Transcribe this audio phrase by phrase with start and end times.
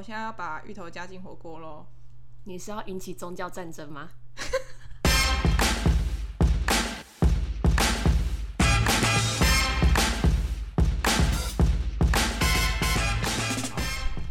[0.00, 1.84] 我现在要把芋头加进火锅喽。
[2.44, 4.08] 你是要引起宗教战争吗？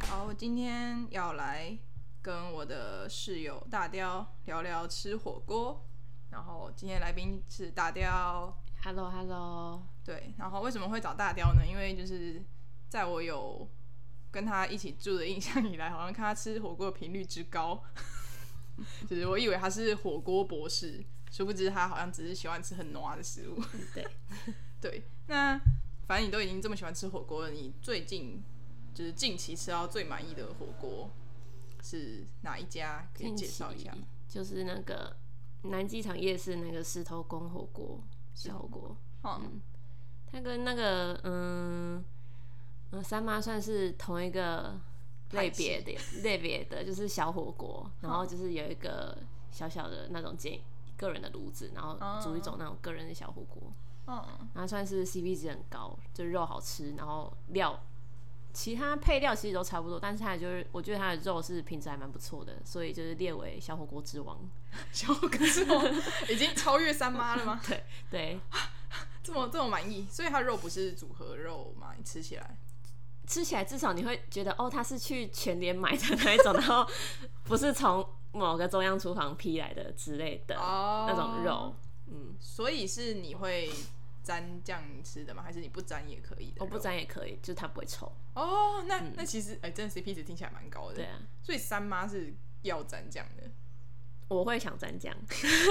[0.07, 1.77] 好，我今天要来
[2.19, 5.85] 跟我的室友大雕聊聊吃火锅。
[6.31, 10.33] 然后今天来宾是大雕，Hello Hello，对。
[10.35, 11.63] 然后为什么会找大雕呢？
[11.63, 12.43] 因为就是
[12.89, 13.69] 在我有
[14.31, 17.83] 跟他一起住的印象以来，好像看他吃火锅的频率之高，
[19.09, 23.61] 就是我以为他是火锅博士，殊不知他好像只是喜欢吃很浓的食物。
[23.93, 24.07] 对，
[24.81, 25.59] 对，那
[26.07, 28.43] 反正你都已经这么喜欢吃火锅了，你最近
[28.93, 31.09] 就是近期吃到最满意的火锅
[31.81, 33.09] 是哪一家？
[33.13, 33.95] 可以介绍一下。
[34.27, 35.15] 就是那个
[35.63, 37.99] 南机场夜市那个石头公火锅
[38.35, 39.59] 小火锅，嗯，
[40.31, 42.03] 他跟那个嗯
[42.91, 44.79] 嗯三妈算是同一个
[45.31, 49.17] 类别的类别的，就是小火锅，然后就是有一个
[49.51, 50.59] 小小的那种煎
[50.97, 53.71] 个人的炉子，然后煮一种那种个人的小火锅。
[54.07, 57.79] 嗯，然后算是 CP 值很高，就是肉好吃，然后料
[58.51, 64.35] 其他配料其实都差不多，但是它就是我觉得它的肉是品质还蛮不错的，所以就是列为小火锅之王。
[64.91, 65.85] 小火锅之王？
[66.27, 67.61] 已经超越三妈了吗？
[67.67, 68.39] 对 对，
[69.21, 71.93] 这么这么满意，所以它肉不是组合肉嘛？
[71.95, 72.57] 你吃起来，
[73.29, 76.85] 吃起来至少你会觉得哦，它是去全联买的那一种，然后
[77.43, 81.75] 不是从某个中央厨房批来的之类的、哦那种肉。
[82.07, 83.69] 嗯，所以是你会
[84.23, 85.43] 沾酱吃的吗？
[85.43, 86.55] 还是你不沾也可以的？
[86.57, 86.79] 我不。
[86.79, 88.11] 沾也可以，就是它不会臭。
[88.33, 90.95] 哦，那、那其实哎、真的 CP 值听起来蛮高的。
[90.95, 92.33] 对啊，所以三妈是
[92.63, 93.43] 要沾酱的。
[94.27, 95.15] 我会想蘸酱，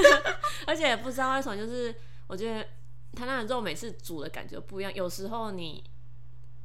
[0.66, 1.92] 而且不知道为什么，就是
[2.28, 2.64] 我觉得
[3.14, 4.94] 它那个肉每次煮的感觉不一样。
[4.94, 5.82] 有时候你，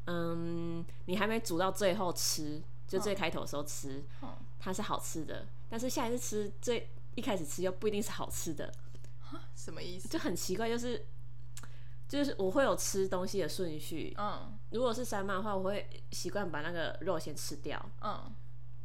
[0.05, 4.29] 嗯，你还没煮到最后吃，就最开头的时候吃，嗯。
[4.59, 8.73] 它是好吃的，但是下一次吃最一开始吃又不一定是好吃的，
[9.53, 10.07] 什么意思？
[10.07, 11.05] 就很奇怪，就是
[12.07, 14.13] 就是我会有吃东西的顺序。
[14.17, 14.57] 嗯。
[14.71, 18.33] 如果是三妈的话，我会习惯把那个肉先吃掉，嗯。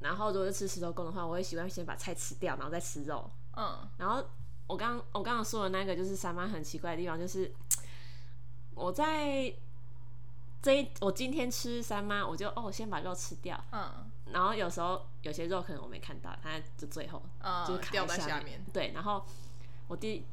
[0.00, 3.30] 然后如果是吃石头公的话，我会习惯先把菜吃掉，然后再吃肉。
[3.56, 3.88] 嗯。
[3.98, 4.24] 然后
[4.66, 7.54] 我刚我刚刚说的那个就是三妈很奇怪的地方，就是
[8.74, 9.54] 我在
[10.60, 14.10] 这一我今天吃三妈，我就哦先把肉吃掉，嗯。
[14.32, 17.22] 然后有时候有些肉可能我没看到，它就最后
[17.66, 18.62] 就是嗯，掉在下下面。
[18.72, 19.24] 对，然后
[19.86, 20.26] 我第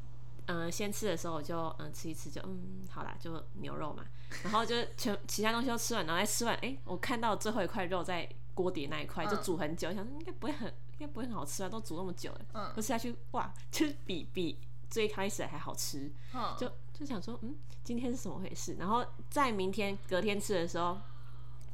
[0.47, 4.03] 嗯、呃先吃的时候我就嗯、吃一吃就嗯好啦，就牛肉嘛，
[4.43, 12.41] 然后就全其他东西都吃完，然后再吃完，哎、我看到最后一块肉在锅底那一块就嗯煮很久，想说应该不会很应该不会很好吃啊，都煮那么久了。
[12.53, 12.71] 嗯。
[12.75, 14.59] 我吃下去，哇，就是比比
[14.89, 18.75] 最开始还好吃，嗯，就就想说，嗯，今天是怎么回事？
[18.79, 20.97] 然后在明天隔天吃的时候，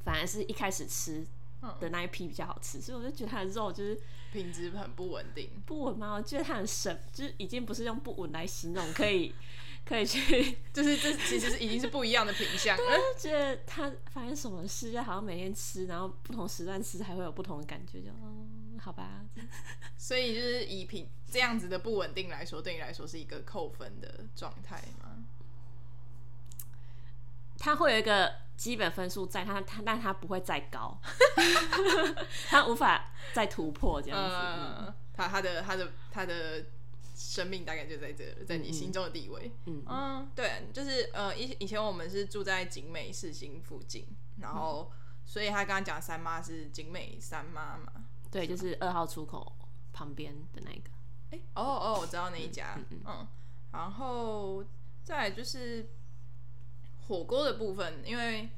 [0.04, 1.26] 反而是一开始吃
[1.62, 4.00] 嗯的那一批比较好吃，所以我就觉得它的肉就是
[4.32, 5.50] 品质很不稳定。
[5.66, 9.34] 不稳嘛，我觉得它很神，就是已经不是用不稳来形容，可以
[9.86, 12.84] 可以去，就是这其实是已经是不一样的品相我。
[12.84, 19.22] 就觉得它发生什么事，就好像每天吃，然后不同时段吃还会有不同的感觉，就嗯，好吧，
[19.96, 25.24] 所以就是以平这样子的不稳定来说，对你来说是一个扣分的状态吗？
[27.60, 31.00] 他会有一个基本分数在他他但他不会再高，
[32.50, 34.94] 他无法再突破这样子。
[35.14, 36.66] 他他的他的他的
[37.14, 39.52] 生命大概就在这，在你心中的地位。
[39.66, 44.08] 嗯嗯，对，就是呃，以以前我们是住在景美市心附近，
[44.40, 44.92] 然后、
[45.24, 47.92] 所以他刚刚讲三妈是景美三妈嘛。
[48.32, 49.56] 对，就是二号出口
[49.92, 50.90] 旁边的那个。
[51.32, 53.28] 哎、哦哦，我知道那一家，嗯
[53.72, 54.64] 然后
[55.04, 55.90] 再来就是
[57.08, 58.50] 火锅的部分，因为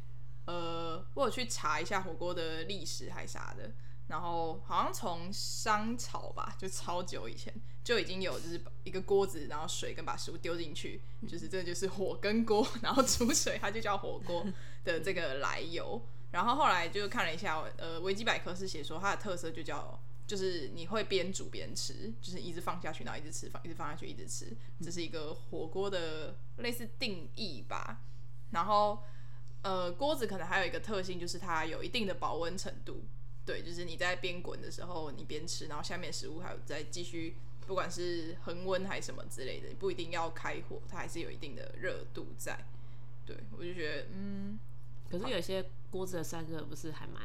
[0.46, 3.72] 呃，我有去查一下火锅的历史还啥的，
[4.08, 7.54] 然后好像从商朝吧，就超久以前
[7.84, 14.46] 就已经有，就是一个锅子，然后水跟把食物丢进去，就是这就是火跟锅， 然后煮水，它就叫火锅
[14.84, 16.02] 的这个来由。
[16.34, 28.02] 然后后来就看了一下，呃，维基百科是写说它的特色就叫，就是你会边煮边吃，就是一直放下去，然后一直吃，放一直放下去，一直吃，这是一个火锅的类似定义吧。
[28.50, 29.04] 然后，
[29.62, 33.04] 呃，锅子可能还有一个特性，就是它有一定的保温程度。
[33.46, 37.36] 对，就是你在边滚的时候，你边吃，然后下面食物还有再继续，
[37.68, 42.58] 不管是恒温还是什么之类的，不一定要开火，它还是有一定的热度在。
[43.26, 44.58] 对我就觉得，嗯，
[45.12, 45.64] 可是有些
[45.94, 47.22] 锅子的散热不是还蛮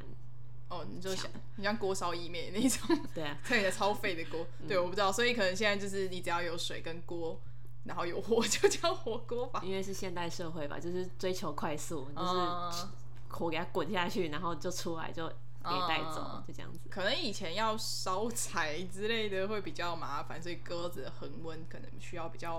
[0.69, 7.41] 哦，你就想，你像锅烧意面那种， 对啊， 对的超废的锅，对，我不知道，所以可能现在就是你只要有水跟锅，
[7.85, 9.63] 然后有火就叫火锅吧。
[9.65, 12.89] 因为是现代社会吧，就是追求快速，就是嗯。
[13.31, 16.81] 火给它滚下去，然后就出来就给带走，就这样子。
[16.89, 22.59] 可能以前要烧柴之类的会比较麻烦，所以鸽子的恒温可能需要比较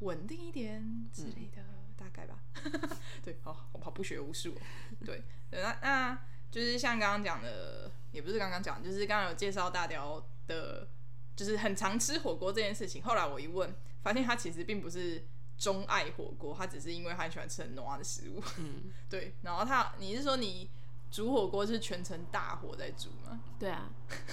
[0.00, 0.80] 稳定一点
[1.12, 1.73] 之类的，大
[2.14, 2.38] 概吧。
[3.22, 4.56] 对，好，我怕不学无术。
[5.04, 6.18] 对，那那
[6.50, 10.88] 就是像刚刚讲的，也不是刚刚讲，就是刚刚有介绍大雕的，
[11.34, 13.02] 就是很常吃火锅这件事情。
[13.02, 15.26] 后来我一问，发现他其实并不是。
[15.56, 18.42] 钟爱火锅，他只是因为他很喜欢吃很浓的食物。
[18.58, 19.36] 嗯， 对。
[19.42, 20.68] 然后他，你是说你
[21.12, 23.40] 煮火锅是全程大火在煮吗？
[23.56, 23.88] 对啊，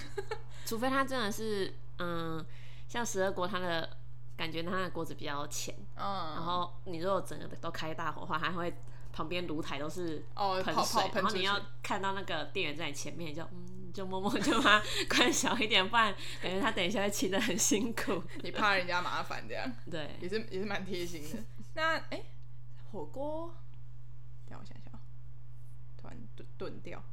[0.66, 2.44] 除非他真的是，嗯，
[2.88, 3.98] 像十二国，他的
[4.41, 5.75] 感觉他的锅子比较浅。
[5.95, 6.33] 嗯。
[6.33, 8.73] 然后你如果整个都开大火的话，还会
[9.13, 14.85] 旁边炉台都是喷水，然后你要看到那个店员在你前面，就嗯，就默默就把它
[15.15, 16.11] 关小一点，不然
[16.41, 18.23] 感觉他等一下会清的很辛苦。
[18.41, 19.71] 你怕人家麻烦这样？
[19.91, 21.43] 对，也是也是蛮贴心的。
[21.75, 22.23] 那哎，
[22.91, 23.53] 火锅，
[24.49, 24.91] 让我想想，
[26.01, 27.03] 突然顿顿掉，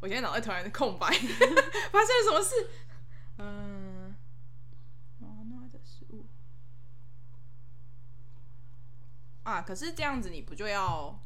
[0.00, 1.08] 我现在脑袋突然空白，
[1.90, 2.70] 发生了什么事？
[3.38, 4.14] 嗯，
[5.18, 6.24] 那的食物
[9.44, 11.18] 啊，可是这样子你不就要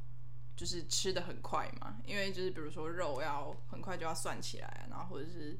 [0.56, 1.96] 就是吃的很快嘛？
[2.04, 5.58] 因为就是比如说肉要很快就要算起来，然后或者是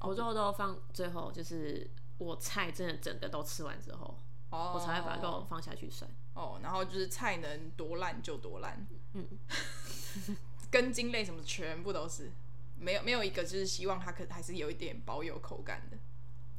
[0.00, 1.90] 我肉都放最后就是。
[2.18, 4.18] 我菜真的整个都吃完之后，
[4.50, 6.10] 我才会把肉放下去算。
[6.34, 9.24] 哦，然后就是菜能多烂就多烂，嗯，
[10.68, 12.32] 根茎类什么全部都是，
[12.78, 15.96] 没有没有一个就是希望它可还是有一点保有口感的。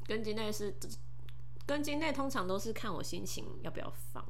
[0.05, 0.75] 根茎类是
[1.65, 4.25] 根茎类通常都是看我心情要不要放，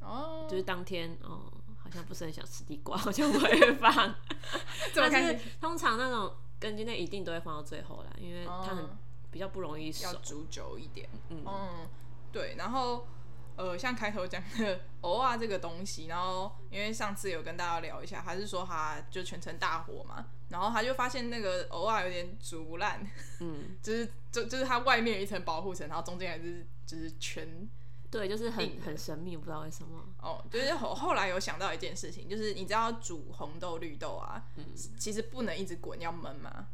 [0.00, 4.14] 哦，就是当天哦好像不是很想吃地瓜，我就不会放。
[4.94, 8.88] 但是通常那种根茎类一定都会放到最后啦，因为它很。
[9.34, 11.44] 比较不容易要煮久一点，嗯，
[12.30, 13.04] 对，然后
[13.56, 23.04] 呃，像开头讲的偶尔这个东西，然后因为上次有跟大家聊一下，还是说他就全程大火嘛，然后他就发现那个偶尔有点煮不烂，
[23.40, 27.68] 嗯，就是就就是它外面有一层保护层，然后中间还是就是全，
[28.08, 30.00] 对，就是很很神秘，不知道为什么。
[30.22, 34.64] 哦，就是后后来有想到一件事情，就是你知道煮红豆绿豆啊，嗯，
[34.96, 36.68] 其实不能一直滚，要焖吗？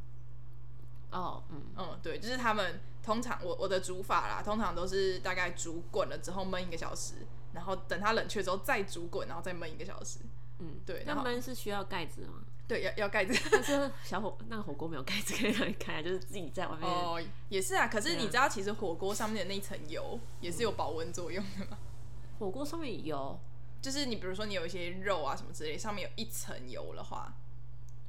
[1.11, 7.15] 哦，嗯嗯，对，就是他们通常我我的煮法啦，通常都是大概煮滚了之后焖一个小时，
[7.55, 10.19] 然后等它冷却之后再煮滚，然后再焖一个小时。
[10.59, 11.03] 嗯，对。
[11.07, 12.45] 那焖是需要盖子吗？
[12.71, 13.37] 对，要要盖子。
[13.51, 16.89] 但是小火那个火锅没有盖子可以让你开，就是自己在外面。
[16.89, 17.89] 哦，也是啊。
[17.89, 21.77] 可是你知道，其实火锅上面的那一层油也是有保温作用的吗？
[22.39, 23.37] 火锅上面油，
[23.83, 27.35] 就是你比如说你有一些肉啊什么之类，上面有一层油的话。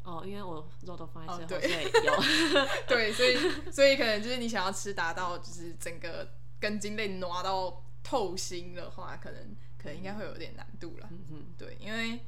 [0.03, 2.13] 哦，因为我肉都放在最后，对，有，
[2.87, 6.27] 对，所以所以可能就是你想要吃达到就是整个
[6.59, 11.07] 根茎类挪到透心的话，可能可能应该会有点难度了。
[11.11, 12.19] 嗯嗯，对，因为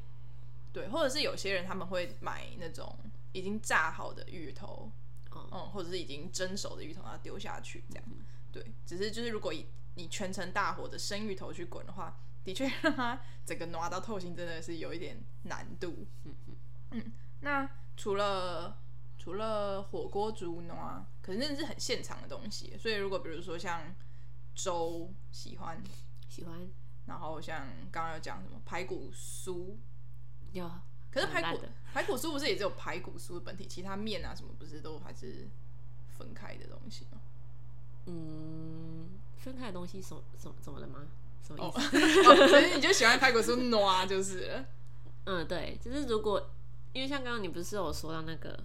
[0.74, 2.98] 对，或者是有些人他们会买那种
[3.32, 4.92] 已经炸好的芋头，
[5.32, 8.04] 嗯，或者是已经蒸熟的芋头，要丢下去这样。
[8.52, 16.08] 对，只是就是如果以你全程大火的生芋头去滚的话，的确让它整个拿到透心真的是有一点难度。
[16.24, 16.56] 嗯嗯
[16.92, 17.12] 嗯。
[17.42, 18.82] 那除了
[19.20, 23.96] 除了火锅煮暖，可是那是很现场的东西，所以如果比如说像
[24.56, 25.82] 粥，喜欢
[26.28, 26.60] 喜欢，
[27.06, 29.76] 然后像刚刚有讲什么排骨酥，
[30.54, 30.72] 有，
[31.12, 31.62] 可是排骨
[31.94, 35.48] 排骨酥不是也只有排骨酥的本体，其他面啊什么不是都还是
[36.18, 37.20] 分开的东西吗？
[38.06, 41.00] 嗯，分开的东西什什怎么了吗？
[41.46, 42.48] 什么意思？
[42.48, 44.66] 所以你就喜欢排骨酥暖就是了。
[45.26, 46.50] 嗯，对，就是如果。
[46.94, 48.56] 因为像刚刚你不是有说到那个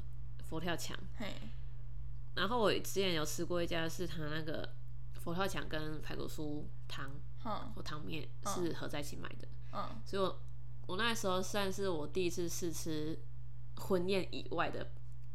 [0.46, 0.94] 佛跳墙，
[2.34, 4.68] 然后我之前有吃过一家是他那个
[5.14, 7.10] 佛跳墙跟排骨酥汤
[7.74, 10.42] 或汤面是合在一起买的，嗯，所以我
[10.88, 13.16] 我那时候算是我第一次试吃
[13.76, 14.90] 婚宴以外的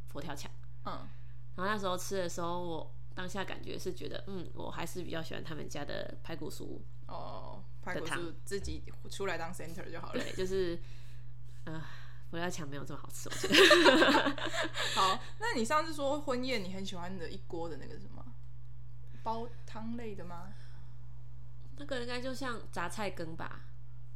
[0.09, 0.51] 佛跳墙，
[0.83, 1.07] 嗯，
[1.55, 10.81] 然后那时候吃的时候，我当下感觉是觉得，嗯，我还是比较喜欢他们家的排骨酥哦，排骨酥自己出来当 center 就好了，对，就是，
[11.65, 11.81] 呃。
[12.31, 14.35] 佛跳墙没有这么好吃，我觉得。
[14.95, 18.25] 好，那你上次说婚宴你很喜欢的一锅的那个什么
[19.21, 20.51] 煲汤类的吗？
[21.77, 23.61] 那个应该就像杂菜羹吧，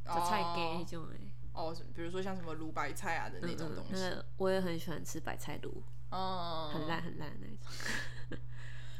[0.04, 1.27] 杂菜羹那种哎。
[1.58, 3.92] 哦，比如说像什么卤白菜啊的那种东西。
[3.94, 5.70] 那我也很喜欢吃白菜卤，
[6.10, 8.38] 哦，很烂很烂的那种。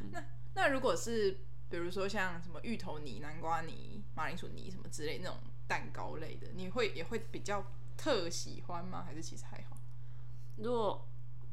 [0.12, 0.24] 那
[0.54, 1.38] 那如果是
[1.68, 7.64] 比如说像什么芋头泥、南瓜泥、马铃薯泥什么之类那种蛋糕类的，你会也会比较。
[8.00, 9.02] 特喜欢吗？
[9.04, 9.76] 还是其实还好？
[10.58, 11.08] 如果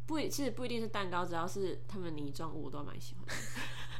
[0.05, 3.25] 不，其实不一定是蛋糕，只要是他们泥状物，我都蛮喜欢。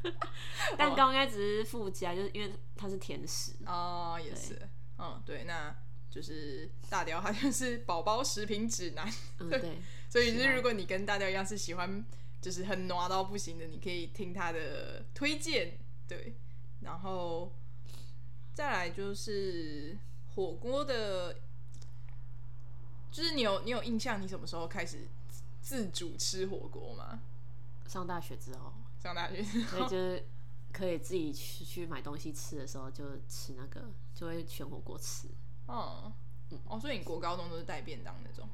[0.78, 4.62] 蛋糕应该只是附加，就是因为它是甜食哦，也是，
[5.00, 5.76] 嗯，对，那
[6.16, 9.06] 就是大雕，他就是宝宝食品指南。
[9.40, 9.80] 嗯， 对，
[10.10, 12.06] 所以就是如果你跟大雕一样是喜欢
[12.42, 15.78] 就是很挪到不行的，你可以听他的推荐。
[16.08, 16.34] 对，
[16.80, 17.52] 然后
[18.54, 19.98] 再来就是
[20.36, 21.34] 火锅的，
[23.12, 25.10] 就是你有你有印象，你什么时候开始
[25.62, 27.20] 自主吃火锅吗？
[27.88, 28.72] 上大学之后，
[29.04, 30.26] 上大学所以就是
[30.72, 35.28] 可以自己去去买东西吃的时候，就吃那个，就会选火锅吃。
[35.68, 36.12] 哦，
[36.68, 38.48] 哦，所以你国高中都是带便当那种？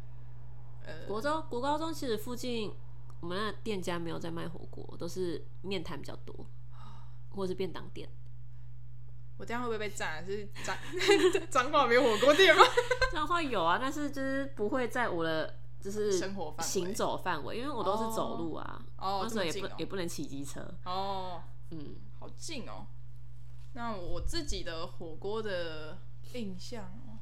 [0.86, 2.74] 呃，国中国高中其实附近
[3.20, 6.46] 我们那店家没有在卖火锅，都是面摊比较多，
[7.36, 8.10] 或者是便当店。
[9.38, 10.24] 我这样会不会被占？
[10.26, 10.78] 是彰
[11.50, 12.64] 彰化没有火锅店吗？
[13.12, 20.64] 彰化有啊，但是就是不会在我的就是生活范围行走范围，因为我都是走路啊，哦那时候也不也不能骑机车。
[20.86, 21.42] 哦，
[21.72, 22.86] 嗯，好近哦。
[23.74, 25.98] 那我自己的火锅的
[26.34, 27.20] 印象哦，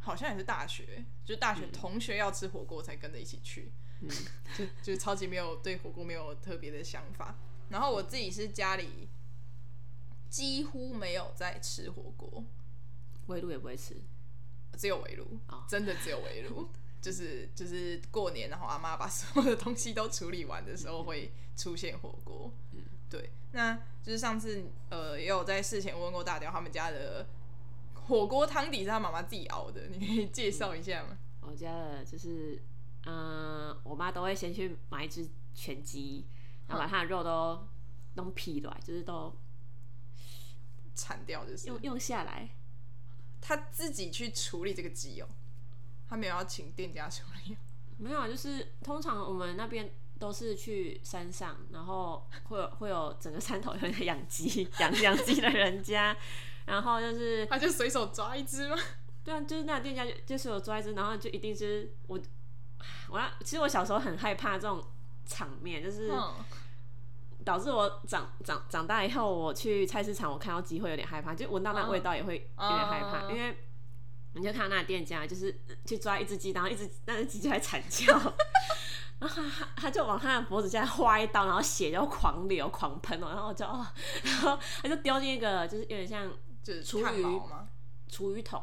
[0.00, 4.08] 好像也是大学，就是大学同学要吃火锅才跟着一起去，嗯
[4.56, 7.36] 就就是超级没有对火锅没有特别的想法。
[7.68, 9.08] 然后我自己是家里
[10.30, 12.44] 几乎没有在吃火锅，
[13.26, 13.94] 围炉也不会吃。
[14.76, 16.68] 只有围炉哦真的只有围炉。
[17.00, 22.52] 就是就是过年，然后阿妈把所有的东西都处理完的时候，会出现火锅。
[22.72, 27.24] 嗯对，那就是上次呃也有在事前问过大雕，他们家的
[28.08, 31.18] 火锅汤底是他妈妈自己熬的，你可以介绍一下吗？
[31.42, 32.60] 我家的就是，
[33.04, 36.26] 嗯、我妈都会先去买一只全鸡，
[36.66, 37.68] 然后把它的肉都
[38.14, 39.36] 弄劈来，就是都
[40.94, 42.48] 铲掉就是用用下来。
[43.40, 45.28] 他自己去处理这个鸡哦，
[46.08, 47.56] 他没有要请店家处理。
[47.98, 56.16] 没有啊，就是通常我们那边都是去山上，然后会有 会有整个山头有人养鸡、 养养鸡的人家，
[56.66, 58.76] 然后就是他就随手抓一只吗？
[59.24, 62.18] 对啊，就是那店家就就是有抓一只，然后就一定是我
[63.08, 64.84] 我要其实我小时候很害怕这种
[65.26, 66.34] 场面，就是嗯，
[67.44, 73.36] 导致我长长长大以后，我去菜市场，我看到鸡会有点害怕，就闻到那味道也会有点害怕，嗯。
[73.36, 73.56] 因为
[74.34, 78.14] 你就看到那店家就是去抓一只鸡，然后一只那只鸡就在惨叫，
[79.18, 83.86] 然后他他就往他的脖子下划一刀，然后血就狂流狂喷哦，然后我就哦，
[84.22, 86.30] 然后他就丢进一个就是有点像
[86.62, 87.40] 就是厨余？
[88.08, 88.62] 厨余桶。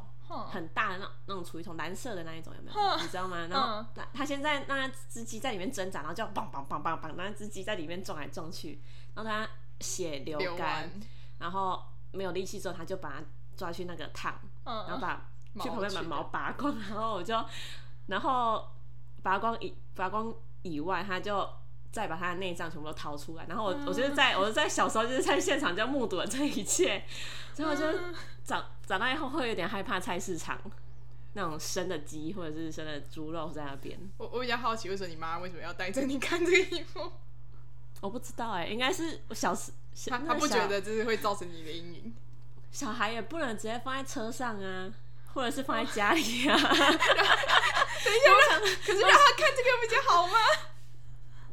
[0.51, 2.97] 很大的那种那种厨余桶，蓝色的那一种有没有？
[2.97, 3.47] 你知道吗？
[3.47, 8.81] 然后他他现在那只鸡在里面挣扎，然后就梆梆梆梆梆，那只鸡在里面撞来撞去，
[9.13, 9.47] 然后它
[9.79, 10.91] 血流流干完，，
[11.38, 11.81] 然后
[12.12, 13.24] 没有力气之后，他就把它
[13.55, 14.33] 抓去那个烫，
[14.65, 15.29] 然后嗯，把
[15.62, 17.45] 去旁边把毛拔光，然后我就
[18.07, 18.67] 然后
[19.21, 20.33] 拔光一拔光
[20.65, 21.48] 以外，他就。
[21.95, 27.01] 再把他的内脏全部都掏出来，然后我我就是在我在小时候就是在现场就目睹了这一切，
[27.53, 27.86] 所以我就
[28.43, 30.60] 长长大以后会有点害怕菜市场
[31.36, 33.98] 那种生的鸡或者是生的猪肉在那边。
[34.17, 37.13] 我我比较好奇，为什么你妈为什么要带着你看这个衣服？
[38.01, 39.72] 我不知道哎、应该是我小时
[40.10, 42.13] 他他不觉得这是会造成你的阴影？
[42.72, 44.91] 小孩也不能直接放在车上啊，
[45.34, 46.57] 或者是放在家里啊，
[48.85, 50.37] 可是让他看这个比较好吗？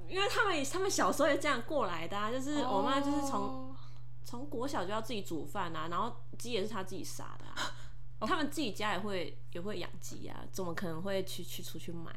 [0.08, 3.76] 因为他们他们小时候也这样过来的啊，就是我妈就是从哦
[4.25, 7.75] 从国小就要自己煮饭啊，然后鸡也是他自己杀的啊。
[8.26, 12.12] 他们自己家也会也会养鸡啊，怎么可能会去去出去买？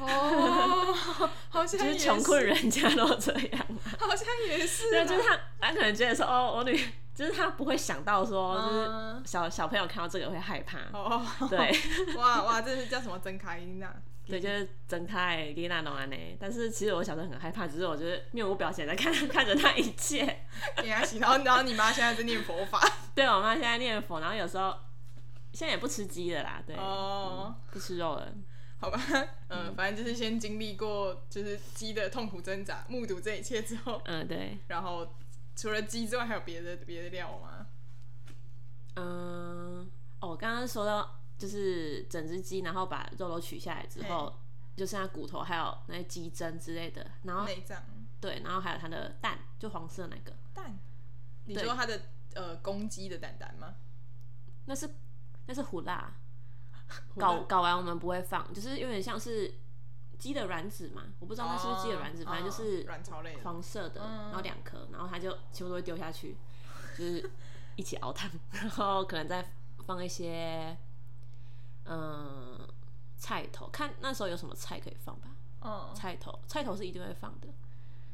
[0.00, 3.98] 哦，好像 就是也穷困人家都这样啊。
[4.00, 6.78] 好像也是对，啊，就是他，他可能觉得说，哦，我女，
[7.14, 10.78] 就是他不会想到说，就是嗯小小朋友看到这个会害怕。
[10.92, 11.74] 哦，对，
[12.16, 13.94] 哇哇，这是叫什么真开音啊？
[14.26, 16.16] 对，就是睁开丽娜懂安呢。
[16.38, 20.44] 但是其实我小时候很害怕，只是我就是面无表情的看看着他一切。
[20.76, 22.80] 给他洗，然后然后你妈现在在念佛法
[23.12, 24.72] 对我妈现在念佛，然后有时候
[25.52, 28.28] 现在也不吃鸡的啦，对，哦，不吃肉了。
[28.80, 28.98] 好吧，
[29.48, 35.14] 嗯，反正就是先经历过就是鸡的痛苦挣扎，目睹这一切之后，嗯，对，然后
[35.54, 37.66] 除了鸡之外，还有别的别的料吗？
[38.96, 44.34] 嗯，哦，我刚刚说到就是整只鸡，然后把肉都取下来之后，
[44.76, 47.82] 就剩下骨头，还有那些鸡胗之类的，然后内脏、
[48.18, 50.78] 对，然后还有它的蛋，就黄色那个，蛋，
[51.44, 51.64] 你对。
[51.64, 52.00] 说它的
[52.34, 53.74] 呃公鸡的蛋蛋吗？
[54.64, 54.88] 那是
[55.46, 56.14] 那是胡辣
[57.18, 59.54] 搞搞完我们不会放，就是有点像是
[60.18, 63.42] 鸡的卵子嘛，我不知道那是不是鸡的卵子，哦反正就是哦卵巢类的。
[63.42, 64.18] 黄色的，嗯。
[64.26, 66.36] 然后两颗，然后它就全部都会丢下去，
[66.96, 67.30] 就是
[67.76, 69.52] 一起熬汤，然后可能再
[69.86, 70.76] 放一些
[71.84, 72.68] 嗯
[73.16, 75.28] 菜头，看那时候有什么菜可以放吧，
[75.62, 75.90] 嗯。
[75.94, 77.48] 菜头菜头是一定会放的，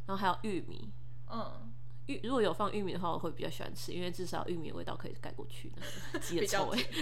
[0.06, 0.90] 然后还有玉米，
[1.30, 1.72] 嗯，
[2.06, 5.82] 玉如果有放玉米的话，我会比较喜欢吃，因为至少玉米的味道可以盖过去那
[6.12, 6.82] 个 鸡的臭味。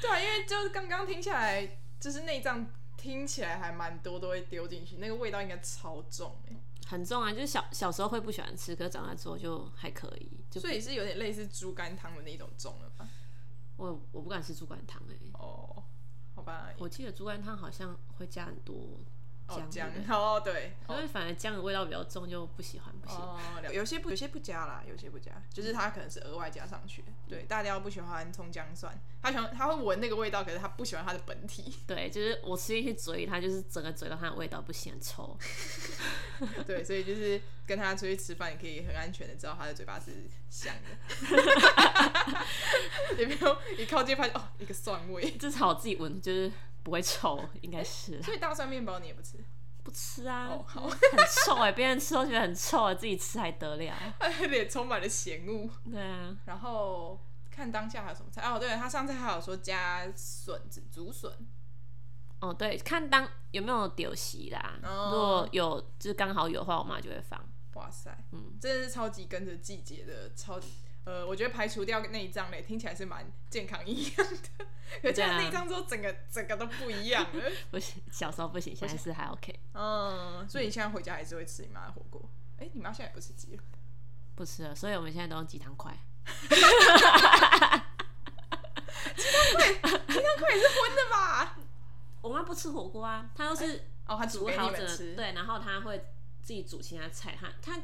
[0.00, 2.66] 对啊，因为就是刚刚听起来，就是内脏
[2.96, 6.56] 听起来还蛮多都会丢进去，那个味道应该超重哎、
[6.86, 10.30] 很重啊，就是小小时候会不喜欢吃，可是长大之后就还可以。
[10.50, 13.06] 就所以是有点类似猪肝汤的那种重了吧？
[13.76, 15.84] 我我不敢吃猪肝汤哎、哦，
[16.34, 19.04] 好吧，我记得猪肝汤好像会加很多姜，
[19.48, 23.24] 哦姜哦对，因为反而姜的味道比较重，就不喜欢不喜欢。
[23.24, 23.38] 哦，
[23.72, 27.08] 有些不有些不加啦，有些不加，就是它可能是额外加上去的。
[27.28, 31.76] 对，大家不喜欢葱姜蒜，他喜欢他会闻那个味道，可是他不喜欢它的本体。
[31.86, 35.38] 对，就是我吃进去嘴里，它就是整个嘴到它的味道不行，很臭。
[36.66, 40.90] 对，所以就是跟他出去吃饭，你可以很安全的知道他的嘴巴是香的，
[43.16, 45.30] 也没有一靠近发现哦一个蒜味。
[45.38, 46.50] 至少我自己闻就是
[46.86, 48.22] 不会臭，应该是。
[48.22, 49.44] 所以大蒜面包你也不吃，
[49.82, 50.82] 不吃啊，哦好。
[50.88, 51.00] 很
[51.44, 53.92] 臭哎、别人吃都觉得很臭啊，自己吃还得了？
[54.48, 55.68] 脸充满了嫌恶。
[55.90, 58.42] 对啊，然后看当下还有什么菜？
[58.48, 61.28] 哦，对他上次还有说加笋子竹笋，
[62.40, 65.10] 哦对，看当有没有丢席啦，哦。
[65.10, 67.44] 如果有就是刚好有的话，我妈就会放。
[67.74, 70.68] 哇塞，嗯，真的是超级跟着季节的，超级
[71.06, 74.16] 呃，我觉得排除掉内脏类，听起来是蛮健康一样
[74.58, 74.66] 的，
[75.00, 77.50] 可加了内脏之后，整个整个都不一样了。
[77.70, 79.56] 不行，小时候不行，现在是还 OK。
[79.74, 82.28] 嗯，所以你现在回家还是会吃你妈的火锅？
[82.58, 83.62] 哎、你妈现在也不吃鸡了？
[84.34, 85.96] 不吃了，所以我们现在都用鸡汤块。
[86.26, 86.60] 鸡汤
[89.54, 91.56] 块鸡汤块也是荤的吧？
[92.20, 95.14] 我妈不吃火锅啊，她都是哦，她煮好吃。
[95.14, 95.98] 对，然后她会
[96.42, 97.38] 自己煮其他菜。
[97.40, 97.80] 她她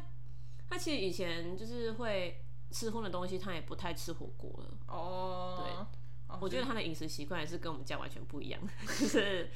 [0.69, 2.42] 她其实以前就是会
[2.73, 4.79] 吃荤的东西，他也不太吃火锅了。
[4.89, 8.61] 哦，对，我觉得他的饮食习惯也是跟我们家完全不一样，
[8.99, 9.51] 就是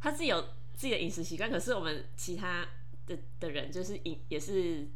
[0.00, 0.40] 他自己有
[0.74, 2.66] 自己的饮食习惯，可是我们其他
[3.06, 4.88] 的的人就是饮也是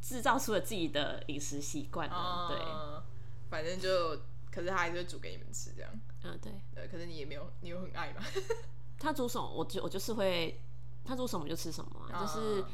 [0.00, 2.48] 制造出了自己的饮食习惯了。
[2.48, 3.02] 对，嗯，
[3.50, 5.92] 反正就，可是他还是会煮给你们吃这样。
[6.22, 6.52] 嗯，对。
[6.74, 8.22] 对，可是你也没有，你有很爱吗？
[8.98, 10.60] 他煮什么，我就我就是会，
[11.04, 12.64] 他煮什么就吃什么就是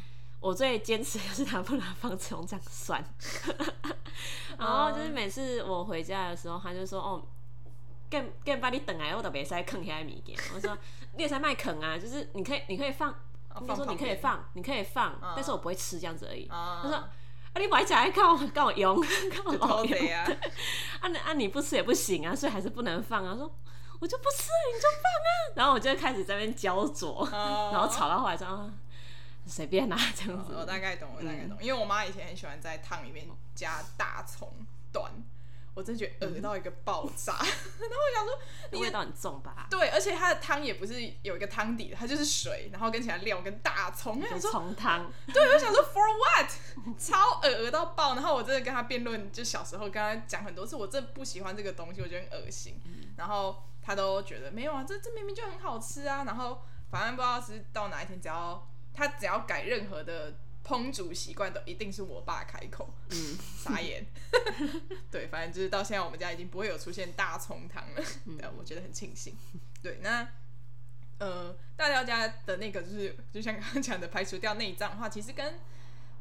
[0.41, 3.05] 我最坚持的是他不能放葱姜蒜。
[4.59, 7.23] 然后就是每次我回家的时候，他就说：“哦，
[8.11, 10.77] 更更把你等来，我都别塞啃起来物件。”我说
[11.15, 13.15] ：“你也塞卖啃啊，就是你可以你可以放，
[13.67, 16.97] 他说你可以放，你可以放，但是我不会吃这样子而已。”啊他说
[17.53, 18.97] ：“啊，你不爱吃，还告我告我用，
[19.37, 20.09] 告我偷老用。
[20.13, 20.27] 啊！
[21.01, 23.53] 啊你啊你不吃也不行啊，所以还是不能放啊。”说。
[24.01, 25.55] 我就不吃，你就放啊！
[25.57, 28.71] 然后我就开始在那边焦灼，哦然后吵到后来说啊
[29.49, 30.53] 随便啦、这样子。
[30.55, 34.53] 我大概懂，我大概懂，因为我妈以前很喜欢在汤里面加大葱
[34.93, 35.11] 段，
[35.75, 37.33] 我真的觉得恶到一个爆炸。
[37.39, 38.39] 然后我想说，
[38.73, 39.67] 那味道很重吧？
[39.71, 44.21] 对，而且它的汤也不是有一个汤底的，它就是水，然后跟其他料跟大葱。
[44.21, 48.15] 我想就说，葱汤， 对，我想说 for what，超恶恶到爆。
[48.15, 52.81] 然后我真的跟他辩论，就小时候跟他讲很多次，我真的不喜欢这个东西，我觉得很恶心。
[53.17, 56.25] 然后他都觉得没有啊，这这明明就很好吃啊。
[56.25, 62.93] 然后反正不知道是到哪一天，只要他只要改任何的烹煮习惯，都一定是我爸开口。
[63.11, 64.05] 嗯， 傻眼。
[65.09, 69.37] 对，反正就是到现在我们家已经不会有出现大葱汤了，嗯 对，我觉得很庆幸。
[69.81, 70.29] 对，那
[71.19, 75.55] 呃，大家家的那个就是，就像刚刚讲的，排除掉内脏的话，其实跟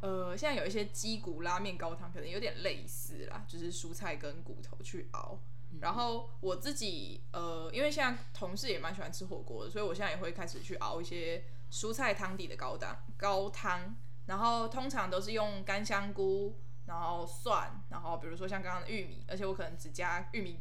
[0.02, 5.40] 呃现在有一些鸡骨拉面高汤可能有点类似啦，就是蔬菜跟骨头去熬。
[5.82, 13.96] 然后我自己呃，因为现在同事也蛮喜欢吃火锅的，所以我现在也会开始去熬一些蔬菜汤底的高汤高汤。
[14.28, 20.60] 然后通常都是用干香菇，然后蒜，然后比如说像刚刚的玉米，而且我可能只加玉米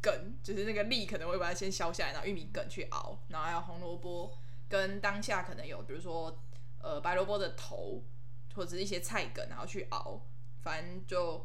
[0.00, 4.32] 梗，就是那个粒可能会把它先削下来，然后玉米梗去熬，然后还有红萝卜，
[4.66, 6.40] 跟当下可能有比如说
[6.80, 8.02] 呃白萝卜的头
[8.54, 10.22] 或者是一些菜梗，然后去熬，
[10.62, 11.44] 反正就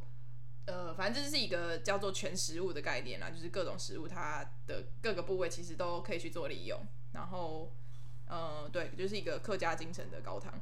[0.68, 6.80] 呃反正这是一个叫做全食物的概念啦，就是各种食物它的各个部位其实都可以去做利用，
[7.12, 7.76] 然后。
[8.30, 10.54] 呃，对，就是一个客家精神的高汤，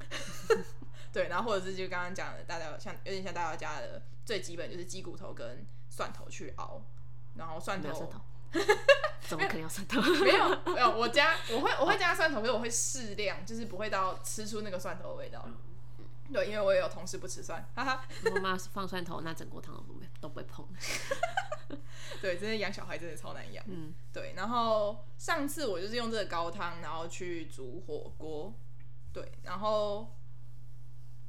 [1.12, 6.82] 对，然后或者是就刚刚讲的，大家像有点像大家家的最基本就是鸡骨头跟蒜头去熬，
[7.36, 8.20] 然后蒜头蒜头，
[9.28, 10.02] 怎么可能有蒜头？
[10.02, 15.48] 没有没有，我加我会我会加蒜头，可是我会适量，就是不会到吃出那个蒜头的味道。
[16.34, 18.06] 对，因为我也有同事不吃蒜，哈哈。
[18.34, 20.68] 我妈放蒜头，那整锅汤都不会都不会碰。
[22.22, 23.64] 对，真的养小孩真的超难养。
[23.68, 28.54] 嗯，对，然后上次我就是用这个高汤，然后去煮火锅。
[29.14, 30.16] 对，然后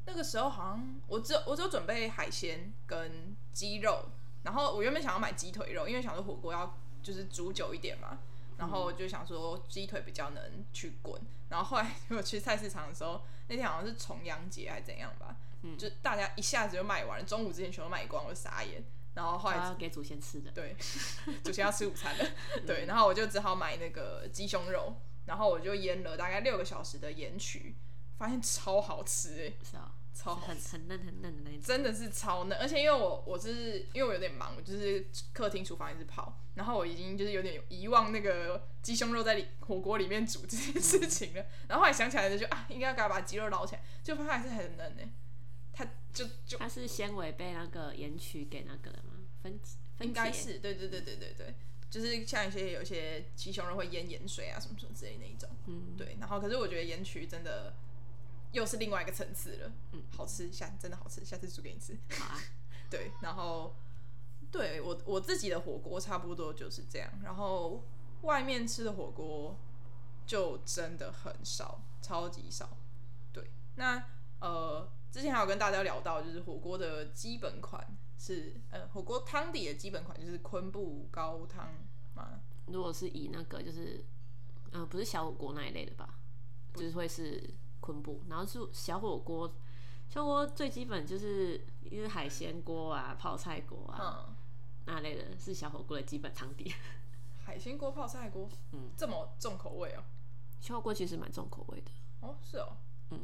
[0.07, 4.07] 那个时候好像我只有我只有准备海鲜跟鸡肉，
[4.43, 8.19] 然后我原本想要买鸡腿肉，因为想说火锅要就是煮久一点嘛。
[8.57, 11.21] 然后就想说鸡腿比较能去滚。
[11.49, 15.37] 然后后来 我去菜市场的时候，那天好像是重阳节还是怎样吧，
[15.79, 18.85] 就大家一下子就卖完了，中午之前全都卖光，我傻眼。
[19.15, 20.77] 然后后来要给祖先吃的，对，
[21.43, 22.33] 祖先要吃午餐的，
[22.67, 27.77] 对，然后我就只好买那个鸡胸肉，然后我就腌了大概六个小时的盐曲，
[28.19, 45.09] 发现超好吃哎，是啊，超好很很嫩很嫩的那种，真的是超嫩，而且因为我我是因为我有点忙，我就是客厅厨房一直跑，然后我已经就是有点遗忘那个鸡胸肉在里火锅里面煮 这件事情了，然后后来想起来就啊，应该要给它把鸡肉捞起来，就发现还是很嫩哎。
[45.79, 49.27] 它就就它是纤维被那个盐曲给那个了吗？
[49.43, 49.61] 分
[50.01, 51.55] 应该是对对对对对对，
[51.91, 56.17] 就是像一些有一些鸡胸肉会腌盐水啊什么什么之类那一种，嗯，对。
[56.19, 57.75] 然后可是我觉得盐曲真的
[58.53, 61.99] 又是另外一个层次了，嗯，好吃下真的好吃，下次煮给你吃。
[62.19, 62.41] 好啊。
[62.91, 63.75] 对，然后
[64.51, 67.83] 对我我自己的火锅差不多就是这样，然后
[68.23, 69.57] 外面吃的火锅
[70.27, 72.77] 就真的很少，超级少。
[73.33, 74.05] 对，那
[74.41, 74.89] 呃。
[75.09, 77.83] 之前还有跟大家聊到，就是火锅的基本款
[78.19, 81.73] 是，呃，火锅汤底的基本款就是昆布高汤
[82.13, 82.41] 嘛。
[82.67, 84.05] 如果是以那个就是，
[84.73, 86.19] 呃，不是小火锅那一类的吧，
[86.75, 87.43] 就是会是
[87.87, 88.23] 昆布。
[88.29, 89.55] 然后是小火锅，
[90.09, 94.37] 小火锅最基本就是因为海鲜锅啊、泡菜锅啊
[94.87, 96.75] 那类的，是小火锅的基本汤底。
[97.47, 100.03] 海鲜锅、泡菜锅，嗯，这么重口味哦。
[100.61, 101.91] 小火锅其实蛮重口味的。
[102.21, 102.77] 哦，是哦，
[103.11, 103.19] 嗯，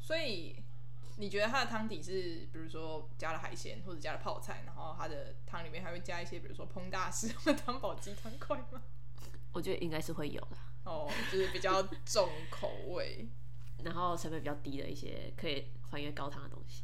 [0.00, 0.62] 所以。
[1.20, 8.80] 你觉得它的汤底是，比如说加了海鲜或者加了泡菜，然后它的汤里面还会加一些，比如说烹大师或汤宝鸡汤块吗？
[9.52, 10.56] 我觉得应该是会有的。
[10.84, 13.28] 哦，就是比较重口味，
[13.84, 16.82] 然后成本比较低的一些可以还原高汤的东西。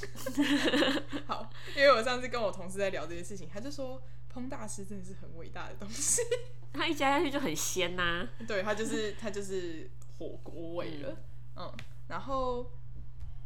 [1.26, 4.02] 好，因为我上次跟我同事在聊这件事情，他就说
[4.32, 6.22] 烹大师真的是很伟大的东西，
[6.72, 8.28] 他一加下去就很鲜呐。
[8.48, 11.16] 对，他就是他就是火锅味了。
[11.56, 11.72] 嗯，
[12.08, 12.70] 然后。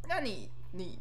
[0.06, 0.98] 那你你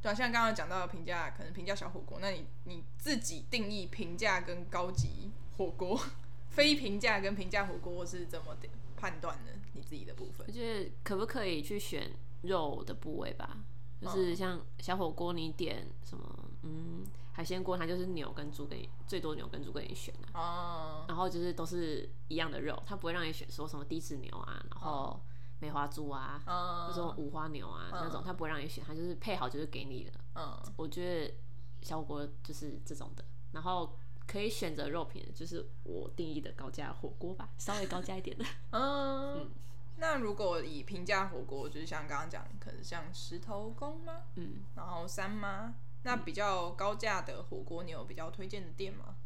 [0.00, 6.00] 对啊，像刚刚讲到的评价，可能评价小火锅，那你你自己定义评价跟高级火锅，
[6.48, 8.68] 非评价跟评价火锅是怎么的
[9.02, 9.50] 判断呢？
[9.72, 12.08] 你自己的部分，我觉得可不可以去选
[12.42, 13.58] 肉的部位吧？
[14.00, 16.24] 就是像小火锅，你点什么？
[16.62, 21.04] 嗯，海鲜锅它就是牛跟猪给你，最多牛跟猪给你选的哦。
[21.08, 25.20] 然后就是都是一样的肉，它不会让你选说什么低脂牛啊，然后。
[25.58, 30.10] 梅花猪啊，那种五花牛啊，那种它不会让你选，它就是配好就是给你的。
[30.34, 31.34] 嗯，我觉得
[31.82, 38.44] 小火锅就是这种的，然后可以选择肉品，就是我定义的高价火锅吧，稍微高价一点的。
[38.72, 39.50] 嗯，
[39.96, 44.22] 那如果以平价火锅，就是像刚刚讲，可能像石头公吗？
[44.36, 49.16] 嗯，然后三妈，那比较高价的火锅，你有比较推荐的店吗？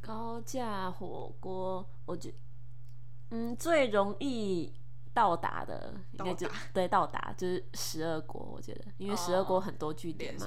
[0.00, 2.32] 高价火锅，我觉，
[3.30, 4.72] 嗯，最容易。
[5.12, 10.46] 到达的应该就对到达 就是十二锅，我觉得，因为十二锅很多据点嘛。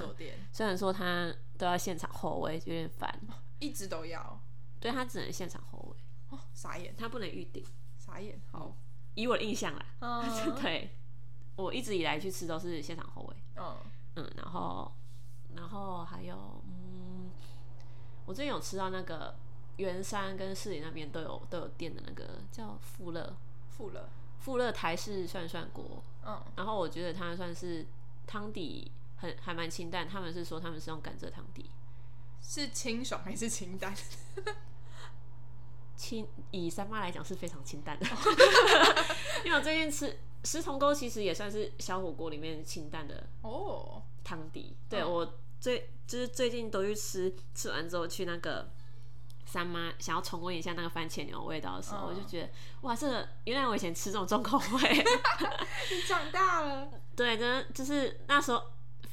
[0.50, 3.20] 虽然说它都要现场后位，有点烦。
[3.64, 4.40] 一直都要。
[4.78, 5.96] 对他只能现场后位。
[6.30, 7.64] 哦，傻眼，他不能预定。
[7.96, 8.38] 傻眼。
[8.52, 8.76] 好，
[9.14, 9.86] 以我的印象啦。
[10.00, 10.22] 嗯。
[10.60, 10.90] 对，
[11.56, 13.36] 我一直以来去吃都是现场后位。
[13.56, 13.76] 嗯。
[14.16, 14.92] 嗯，然后，
[15.54, 17.30] 然后还有，嗯，
[18.26, 19.34] 我最近有吃到那个
[19.78, 23.34] 圆山跟市里那边都有都有店的那个叫富乐。
[23.70, 24.08] 富乐。
[24.38, 27.86] 富乐台式涮涮锅，嗯，然后我觉得它算是
[28.26, 31.70] 汤底很还蛮清淡，他们是说他们是用甘蔗汤底，
[32.46, 33.94] 是清爽还是清淡？
[35.96, 38.06] 清以三妈来讲是非常清淡的，
[39.44, 48.70] 因为我最近吃石头沟其实也算是小火锅里面清淡的哦汤底，对我最就是最近都去吃，吃完之后去那个。
[49.46, 52.48] 三妈想要重温一下那个番茄牛味道的时候，我就觉得
[52.80, 54.90] 哇，这个原来我以前吃这种重口味。
[55.92, 56.88] 你长大了。
[57.14, 58.60] 对，真的就是那时候，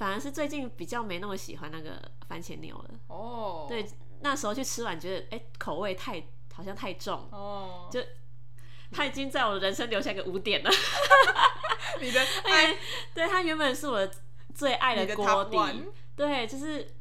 [0.02, 2.90] 反而是最近比较没那么喜欢那个番茄牛了。
[3.06, 3.68] 哦。
[3.70, 3.88] 对，
[4.22, 6.24] 那时候去吃完觉得，哎，口味太
[6.56, 7.30] 好像太重。
[7.32, 7.88] 哦。
[7.92, 8.02] 就
[8.92, 10.72] 他已经在我的人生留下个污点了。
[12.02, 12.76] 你的 爱，
[13.14, 14.10] 对他原本是我
[14.56, 15.58] 最爱的锅底。
[16.16, 16.96] 对，就是。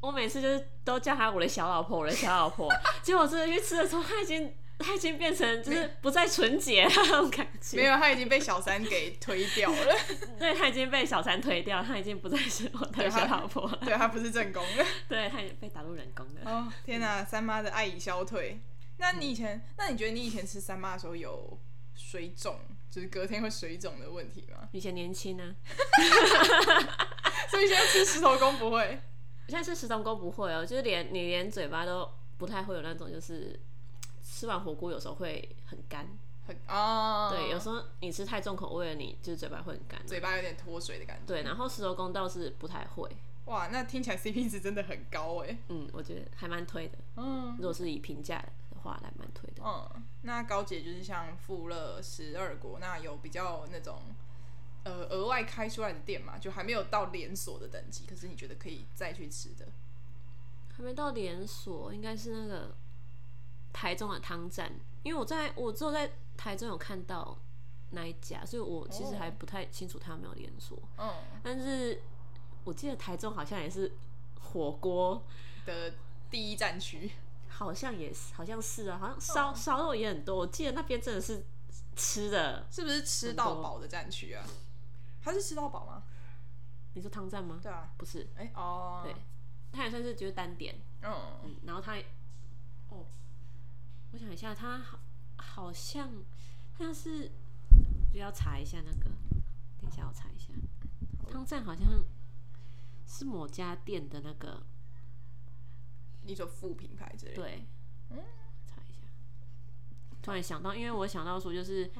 [0.00, 2.70] 我每次就是都叫他我的小老婆，我的小老婆。
[3.02, 7.76] 结果真的去吃的时候，他已经他已经变成就是不再纯洁那种感觉。
[7.76, 9.94] 没有，他已经被小三给推掉了。
[10.38, 13.78] 对，他已经被小三推掉，他已经不再是我的小老婆了。
[13.84, 14.84] 对他不是正宫的。
[15.08, 16.40] 对，他已经被打入人工的。
[16.50, 17.24] 哦，天哪！
[17.24, 18.60] 三妈的爱已消退。
[18.98, 21.58] 那你以前，那你觉得你以前吃三妈的时候有
[21.94, 22.58] 水肿，
[22.90, 24.68] 就是隔天会水肿的问题吗？
[24.72, 25.54] 以前年轻呢。
[27.50, 29.00] 所以现在吃石头公不会。
[29.48, 33.60] 现在吃石头公不会哦，就是连你连嘴巴都不太会有那种，就是
[34.44, 36.06] 吃吃完火锅有时候会很干，
[36.46, 40.06] 很哦，对，有时候你吃太重口味了，你就是嘴巴会很干。
[40.06, 41.22] 嘴巴有点脱水的感觉。
[41.26, 43.10] 对，然后石头公倒是不太会。
[43.46, 45.56] 哇，那听起来 CP 值真的很高哎。
[45.68, 46.98] 嗯，我觉得还蛮推的。
[47.16, 48.36] 嗯，如果是以评价
[48.70, 49.62] 的话，还蛮推的。
[49.64, 53.98] 嗯，那高姐就是像富乐十二国，那有比较那种
[54.82, 59.68] 呃额外开出来的店嘛，就还没有到连锁的等级，可是你觉得可以再去吃的？
[60.76, 62.76] 还没到连锁，应该是那个
[63.74, 67.36] 台中的汤站，因为我在我只有在台中有看到
[67.90, 70.78] 那一家，所以我其实还不太清楚它有没有连锁。
[70.96, 72.00] 嗯，但是。
[72.66, 73.92] 我记得台中好像也是
[74.40, 75.22] 火锅
[75.66, 75.92] 的
[76.30, 77.10] 第一战区，
[77.46, 80.34] 好像也是，好像是啊，好像烧烧肉也很多。
[80.34, 81.44] 我记得那边真的是
[81.94, 84.42] 吃的，是不是吃到饱的战区啊？
[85.22, 86.04] 它是吃到饱吗？
[86.94, 87.60] 你说汤站吗？
[87.62, 89.14] 对啊，不是，哎哦，对，
[89.70, 91.12] 它也算是就是单点，嗯
[91.44, 92.02] 嗯，然后它，哦，
[94.14, 94.98] 我想一下，他好
[95.36, 96.08] 好像
[96.78, 97.30] 好像是
[98.12, 99.10] 就要查一下那个，
[99.80, 100.52] 等一下我查一下，
[101.30, 101.84] 汤站好像。
[103.06, 104.62] 是某家店的那个，
[106.22, 107.42] 你说副品牌之类的？
[107.42, 107.66] 对，
[108.10, 108.18] 嗯，
[108.66, 109.02] 查一下。
[110.20, 111.92] 突然想到，因为我想到说，就是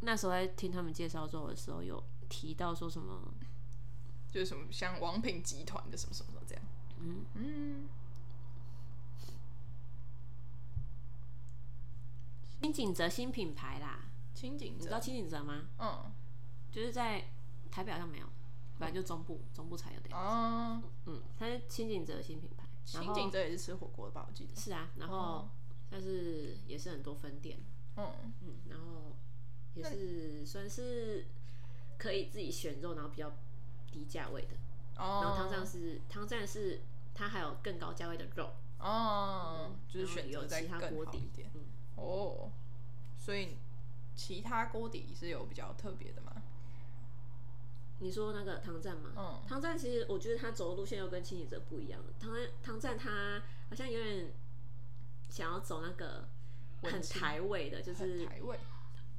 [0.00, 3.34] 那时候在听他们介绍做的时候，有提到说什么，
[4.30, 6.64] 就是什么像王品集团的什么什么什么这样。
[7.00, 7.88] 嗯嗯。
[12.64, 15.68] 清景泽新品牌啦，清景泽，你知道清景泽吗？
[15.78, 16.10] 嗯，
[16.72, 17.22] 就是在
[17.70, 18.26] 台北好像没有。
[18.78, 20.82] 反正就中部，中部才有的哦。
[21.04, 24.24] 嗯，它是清景泽新品牌，清景泽也是吃火锅的吧？
[24.26, 24.90] 我记得是啊。
[24.96, 25.48] 然后，
[25.90, 27.58] 但是也是很多分店。
[27.96, 29.14] 嗯嗯，然后
[29.74, 31.26] 也是算是
[31.98, 33.30] 可以自己选肉，然后比较
[33.92, 34.56] 低价位的。
[34.96, 35.20] 哦。
[35.22, 36.80] 然后汤站是汤站是
[37.14, 38.54] 它还有更高价位的肉。
[38.80, 39.76] 哦。
[39.88, 41.48] 就是选择在更好一点。
[42.04, 42.08] 嗯。
[42.08, 42.52] 哦。
[43.16, 43.56] 所以
[44.14, 46.30] 其他锅底是有比较特别的吗？
[48.00, 49.12] 你说那个唐站吗？
[49.16, 52.00] 嗯，唐站其实我觉得他走的路线又跟清洗者不一样。
[52.18, 54.32] 唐唐站他好像有点
[55.30, 56.28] 想要走那个
[56.82, 58.58] 很台味的，就是台味。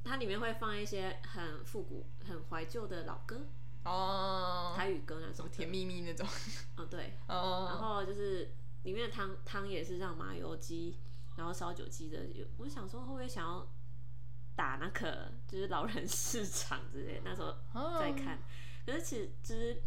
[0.04, 3.46] 它里面会放一些很复古、很怀旧的老歌
[3.82, 6.24] 哦，台语歌那种，甜蜜蜜那种。
[6.76, 7.14] 哦，对。
[7.26, 7.66] 哦。
[7.68, 8.52] 然后就是
[8.84, 10.96] 里面的汤汤也是让麻油鸡，
[11.36, 12.26] 然后烧酒鸡的。
[12.26, 13.66] 有我想说会不会想要
[14.54, 17.20] 打那个就是老人市场之类？
[17.24, 18.38] 那时候在看。
[18.84, 19.82] 可是其实，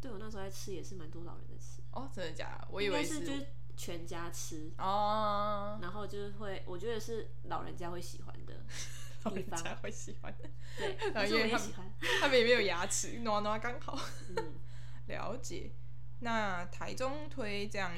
[0.00, 2.68] 对我那时候在吃也是蛮多老人在吃哦，真的假的？
[2.70, 3.46] 我以为是就是
[3.76, 8.54] 全家吃哦，然后就是会，我觉得是老人家会喜欢的
[9.30, 13.98] 地方，会喜欢的，对，而且我也喜欢，他们也没有牙齿，挪挪刚好。
[14.36, 14.54] 嗯，
[15.08, 15.72] 了解。
[16.20, 17.92] 那台中推这样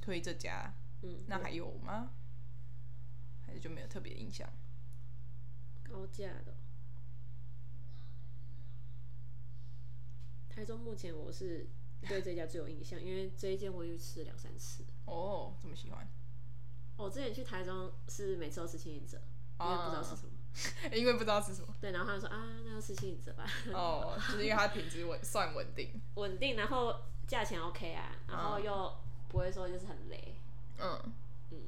[0.00, 0.74] 推这家，
[1.06, 2.10] 嗯，那还有吗？
[3.46, 4.48] 还是就没有特别印象？
[5.84, 6.54] 高价的。
[10.48, 11.68] 台中目前我是
[12.08, 14.84] 对这家最有印象，因为这一间我又吃了两三次。
[15.04, 16.08] 哦，这么喜欢？
[16.96, 19.20] 我之前去台中是每次都吃清影者，
[19.60, 20.32] 因为不知道吃什么。
[20.90, 21.74] 因为不知道吃什么。
[21.78, 23.46] 对，然后他就说啊，那要吃清影者吧。
[23.72, 26.00] 哦，就是因为它品质稳，算稳定。
[26.14, 28.96] 稳定，然后价钱 OK 啊，然后又
[29.28, 30.35] 不会说就是很雷。
[30.78, 31.12] 嗯
[31.50, 31.58] 嗯，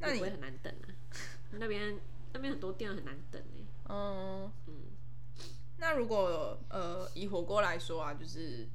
[0.00, 0.86] 那你不会很难等啊？
[1.52, 1.98] 那边
[2.32, 3.64] 那边很多店很难等哎。
[3.88, 4.74] 嗯嗯。
[5.78, 8.66] 那如果呃以火锅来说啊，就是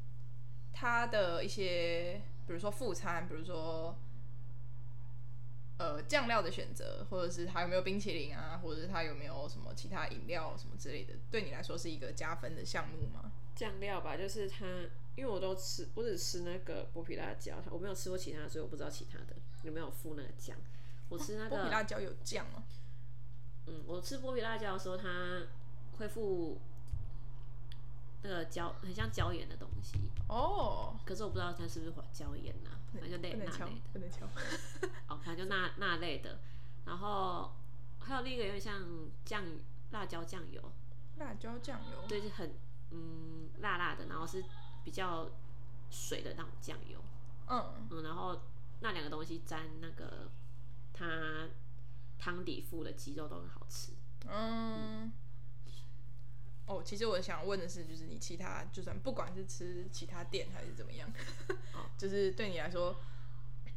[0.72, 3.96] 它的一些，比如说副餐，比如说
[5.78, 13.32] 呃酱料的选择，或者是它有没有冰淇淋啊，或者是它有没有什么其他饮料什么之类的，对你来说是一个加分的项目吗？
[13.56, 14.66] 酱料吧，就是它，
[15.16, 20.58] 因为我都吃，我只吃那个剥皮辣椒，我没有吃过其他，所以我不知道其他的有没有附那个酱。
[21.10, 22.63] 我吃那个辣椒有酱吗？
[23.67, 25.08] 嗯，我吃波皮辣椒的时候，它
[25.97, 26.60] 会附。
[28.24, 29.97] 那个椒很像椒盐的东西
[30.28, 34.28] 哦，可是我不知道它是不是椒盐呐，反正类那类的，不能敲，
[35.08, 36.38] 哦，反正就那那类的。
[36.86, 37.52] 然后
[38.00, 38.80] 还有另一个有点像
[39.26, 39.43] 酱
[39.89, 40.62] 辣椒酱油，
[41.17, 42.54] 辣椒酱油，对，是很
[42.91, 44.45] 嗯辣辣的，然后是
[44.84, 45.28] 比较
[45.89, 47.00] 水的那种酱油，
[47.47, 48.39] 嗯嗯，然后
[48.82, 50.30] 那两个东西沾那个
[50.94, 51.48] 它
[52.20, 53.94] 汤底附的鸡肉都很好吃，
[54.28, 55.12] 嗯。
[56.67, 61.12] 哦，其实我想问的是，就是你其他就算不管是吃其他店还是怎么样，
[61.98, 62.96] 就是对你来说，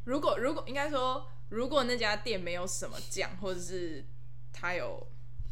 [0.04, 4.04] 如果如果应该说，如果那家店没有什么酱，或者是
[4.52, 5.06] 它有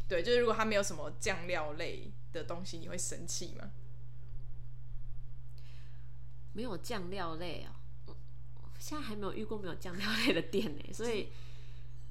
[0.07, 3.71] 对，就是如果它没有什么酱料类的东西，你会生气吗？
[6.53, 7.75] 没有酱料类啊，
[8.83, 11.29] 现在还没有遇过没有酱料类的店呢，所以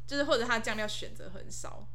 [0.07, 1.87] 就是或者它酱料选择很少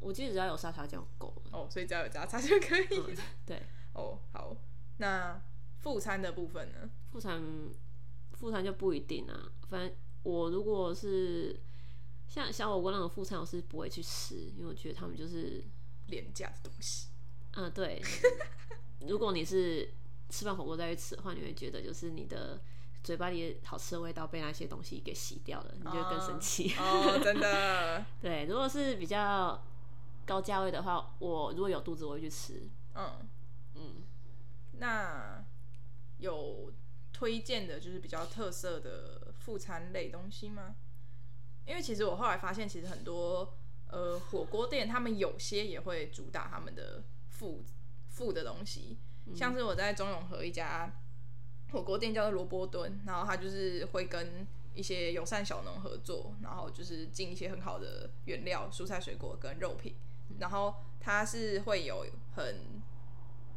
[0.00, 1.50] 我记得只要有沙茶酱够了。
[1.52, 2.86] 哦，所以只要有加茶就可以。
[2.90, 4.56] 嗯，对，哦，好，
[4.96, 5.38] 那
[5.80, 6.88] 副餐的部分呢？
[7.10, 7.42] 副餐
[8.32, 9.52] 副餐就不一定啊。
[9.68, 11.60] 反正我如果是
[12.26, 15.62] 像小火锅那种副餐，我是不会去吃，因为我觉得他们就是，
[16.06, 17.08] 廉价的东西。
[17.56, 18.02] 嗯，对。
[19.06, 19.92] 如果你是
[20.30, 22.58] 吃完火锅再去吃的话，你会觉得就是你的
[23.02, 26.72] 嘴巴里好吃的味道被那些东西给洗掉了，你就会更生气。
[26.78, 29.62] 哦，真的， 对，如果是比较
[30.24, 32.68] 高价位的话，我如果有肚子，我会去吃。
[32.94, 33.28] 嗯，
[33.74, 34.02] 嗯，
[34.78, 35.44] 那
[36.18, 36.72] 有
[37.12, 40.76] 推荐的就是比较特色的副餐类东西吗？
[41.66, 43.54] 因为其实我后来发现，其实很多
[43.88, 47.64] 呃火锅店，他们有些也会主打他们的副
[48.08, 48.98] 副的东西，
[49.34, 50.92] 像是我在中永和一家
[51.72, 59.94] 火锅店叫做萝卜墩，然后它就是会跟一些友善小农合作，然后就是进一些很好的原料、蔬菜、水果跟肉品，
[60.38, 62.06] 然后它是会有
[62.36, 62.82] 很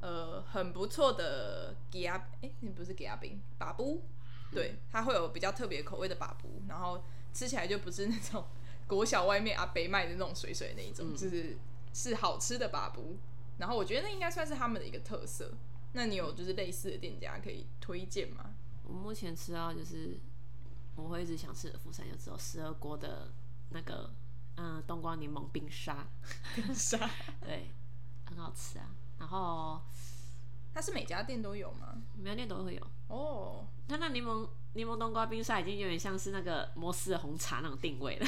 [0.02, 4.02] 呃很不错的给鸭，哎，那不是给鸭饼，把布，
[4.52, 8.44] 对，它会有比较特别口味的把布，然后吃起来就不是那种
[8.88, 11.58] 国小外面阿北卖的那种水水那一种，就是
[11.94, 13.18] 是好吃的把布。
[13.58, 15.50] 然后我觉得那应该算是他们的一个特色。
[15.96, 18.54] 那你有就是类似的店家可以推荐吗？
[18.84, 20.20] 我目前吃到就是
[20.96, 23.34] 我会一直想吃的釜山，就只有十二锅的
[23.70, 24.14] 那个
[24.58, 26.06] 嗯冬瓜柠檬冰沙，
[26.54, 27.10] 冰沙，
[27.42, 27.70] 对，
[28.26, 28.86] 很好吃啊。
[29.18, 29.82] 然后
[30.74, 31.96] 它是每家店都有吗？
[32.18, 32.88] 每家店都会有。
[33.08, 38.28] 哦，它那柠檬柠檬冬瓜冰沙已经有点像是那个摩斯的红茶那种定位了，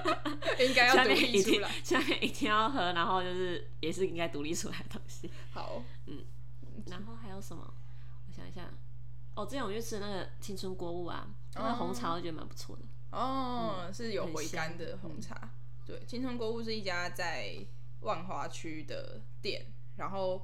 [0.66, 1.70] 应该要下独立出来。
[1.84, 5.30] 下面一定要喝，然后就是也是应该独立出来的东西。
[5.52, 5.82] 好，
[6.86, 7.74] 然后还有什么？
[8.26, 8.68] 我想一下，
[9.34, 12.82] 哦，之前我去吃那个青春锅物啊，那个红茶我觉得蛮不错的。
[13.10, 15.50] 哦，是有回甘的红茶。
[15.84, 17.56] 对，青春锅物是一家在
[18.00, 20.40] 万华区的店，然后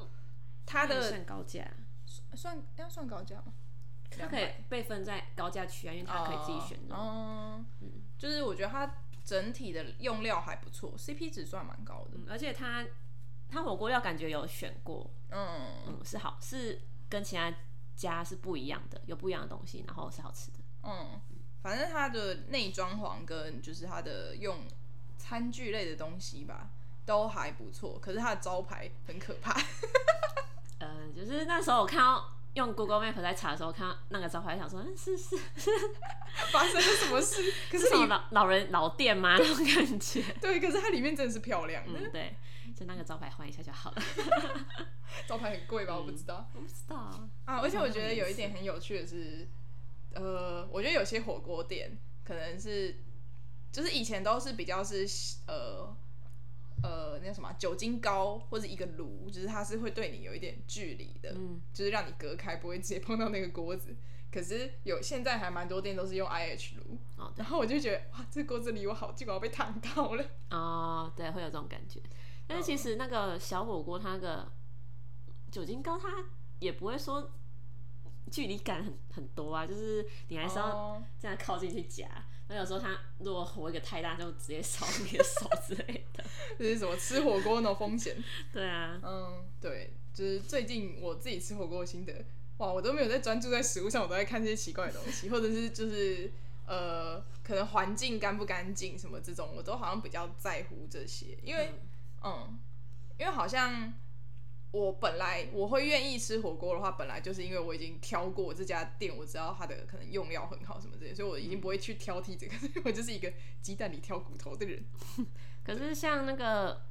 [0.66, 1.66] 它的算高价，
[2.34, 3.52] 算要算高价吗？
[4.10, 6.94] 它可以被分在高价区啊，因为它可以自己选的。
[6.94, 7.64] 哦，
[8.18, 12.12] 就是我觉得它整体的用料还不错，CP 值算蛮高的。
[12.14, 12.86] 嗯，而且它
[13.48, 17.52] 它火锅料感觉有选过，嗯，嗯，是好，是跟其他
[17.96, 20.58] 家是不一样的，有不一样的东西，然后是好吃的。
[20.84, 21.20] 嗯，
[21.62, 24.58] 反正它的内装潢跟就是它的用
[25.18, 26.70] 餐具类的东西吧，
[27.04, 27.98] 都还不错。
[28.00, 29.52] 可是它的招牌很可怕，
[30.78, 35.36] 呃，就是那时候我看到用 Google Map 在查的时候，看到那个招牌，想说，嗯，是是
[36.52, 37.52] 发生了什么事？
[37.70, 39.36] 可是是什么老老人老店吗？
[39.38, 40.22] 那种感觉。
[40.40, 42.36] 对，可是它里面真的是漂亮的，嗯，对，
[42.76, 44.02] 就那个招牌换一下就好了。
[45.26, 45.96] 招牌很贵吧？
[45.96, 47.58] 我不知道我不知道啊，啊。
[47.60, 49.48] 而且我觉得有一点很有趣的是，
[50.14, 52.96] 呃，我觉得有些火锅店可能是
[53.72, 55.06] 就是以前都是比较是
[55.46, 55.96] 呃。
[56.80, 63.96] 呃，那叫什么酒精膏或者一个炉，就是它是会对你有一点距离的，嗯就是让你隔开，不会直接碰到那个锅子。
[64.30, 70.24] 可是有现在还蛮多店都是用 IH 炉，哦然后我就觉得哇，这锅子离我好近，我要被烫到了。
[70.50, 72.00] 哦，对，会有这种感觉。
[72.48, 74.50] 但是其实那个小火锅，它那个
[75.52, 76.08] 酒精高，它
[76.58, 77.30] 也不会说
[78.30, 82.08] 距离感很很多啊，就是你还是要哦这样靠近去夹。
[82.48, 86.24] 那有时候它如果火一个太大，就直接烧你的手之类的。
[86.58, 88.16] 这是什么吃火锅那种风险？
[88.50, 92.24] 对啊，嗯，对，就是最近我自己吃火锅的心得，
[92.56, 96.32] 哇，我都没有在专注在食物上，我都在看这些奇怪的东西，或者是就是
[96.66, 101.74] 呃，可能环境干不干净什么这种，我都好像比较在乎这些，因为
[102.22, 102.58] 嗯，
[103.18, 103.92] 因为好像
[104.70, 114.84] 我本来我会愿意吃火锅的话，本来就是因为我已经挑过这家店，我知道它的可能用料很好什么之类，所以我已经不会去挑剔这个，所 以我就是一个鸡蛋里挑骨头的人。
[115.64, 116.84] 可是像那个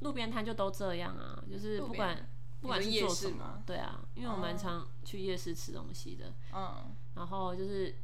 [0.00, 2.28] 路边摊就都这样啊，就是不管
[2.60, 3.54] 不管是夜是做什市吗？
[3.56, 7.94] 么，对啊，因为我蛮常去夜市吃东西的，嗯，然后就是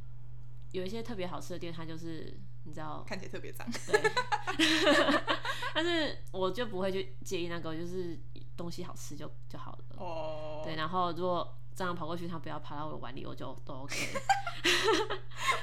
[0.71, 2.33] 有一些特别好吃的店，它就是
[2.69, 3.67] 你知道，看起来特别脏。
[3.87, 4.01] 对，
[5.73, 8.17] 但是我就不会去介意那个，就是
[8.55, 9.79] 东西好吃就就好了。
[9.97, 13.95] 哦，对，然后如果这样跑过去，它不要爬到我碗里，我就都 OK。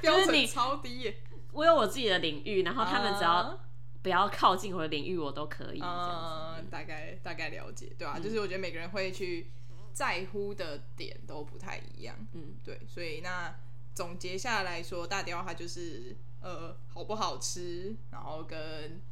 [0.01, 1.17] 标 准就是你超低耶。
[1.53, 3.59] 我有我自己的领域，然后他们只要啊
[4.03, 5.81] 不要靠近我的领域，我都可以。
[5.81, 9.51] 嗯，大概大概了解，对啊，就是我觉得每个人会去
[9.93, 13.55] 在乎的点都不太一样，嗯，对，所以那
[13.95, 16.15] 总结下来说，大雕它就是
[16.47, 19.03] 呃好不好吃，然后跟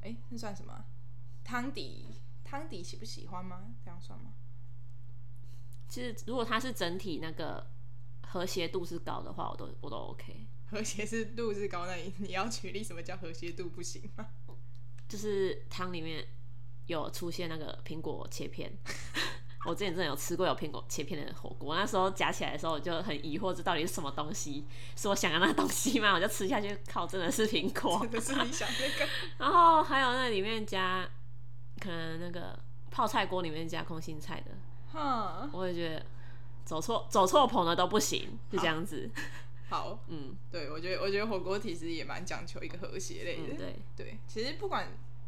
[0.00, 0.86] 哎那算什么啊
[1.44, 2.06] 汤底
[2.42, 3.74] 汤底喜不喜欢吗？
[3.84, 4.32] 这样算吗？
[5.90, 7.66] 其实如果它是整体那个
[8.22, 10.46] 和谐度是高的话，我都我都 OK。
[10.66, 14.26] 和谐是度是高，那你你要举例什么叫和谐度不行吗？
[15.06, 16.26] 就是汤里面
[16.86, 18.72] 有出现那个苹果切片，
[19.64, 24.66] 我之前真的有吃过有苹果切片的火锅，那时候夹起来的时候我就很疑惑，这到底是什么东西？
[24.96, 26.12] 是我想要那东西吗？
[26.14, 27.98] 我就吃下去，靠，真的是苹果。
[28.00, 29.10] 真的是你想那个？
[29.38, 31.08] 然后还有那里面加
[31.80, 32.58] 可能那个
[32.90, 34.50] 泡菜锅里面加空心菜的，
[34.92, 36.04] 哼，我也觉得
[36.64, 39.10] 走错走错棚的都不行，就这样子。
[39.70, 43.54] 好，嗯，对我觉得我觉得火锅其实也蛮讲求一个和谐类的。
[43.54, 44.86] 嗯对，对，其实不管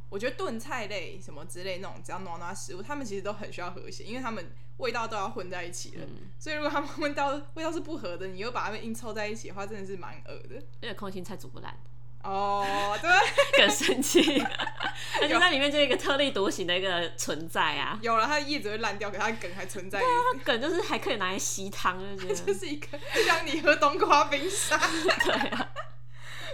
[0.09, 6.05] 我觉得炖菜类什么之类那种，只要暖暖食物，他们其实都很需要和谐，因为他们味道都要混在一起了。
[6.05, 10.57] 嗯所以如果他们味道味道是不合的，你又把它们硬凑在一起的话，真的是蛮恶的。
[10.81, 11.75] 因为空心菜煮不烂，
[12.23, 13.11] 哦，对，
[13.59, 14.41] 更生气。
[15.21, 24.79] 而且在里面就一个特立独行的一个存在啊，有了它的叶子会烂掉，可它的梗还存在，它梗就是还可以拿来吸汤，就 是一个让你喝冬瓜冰沙。
[25.25, 25.71] 对啊，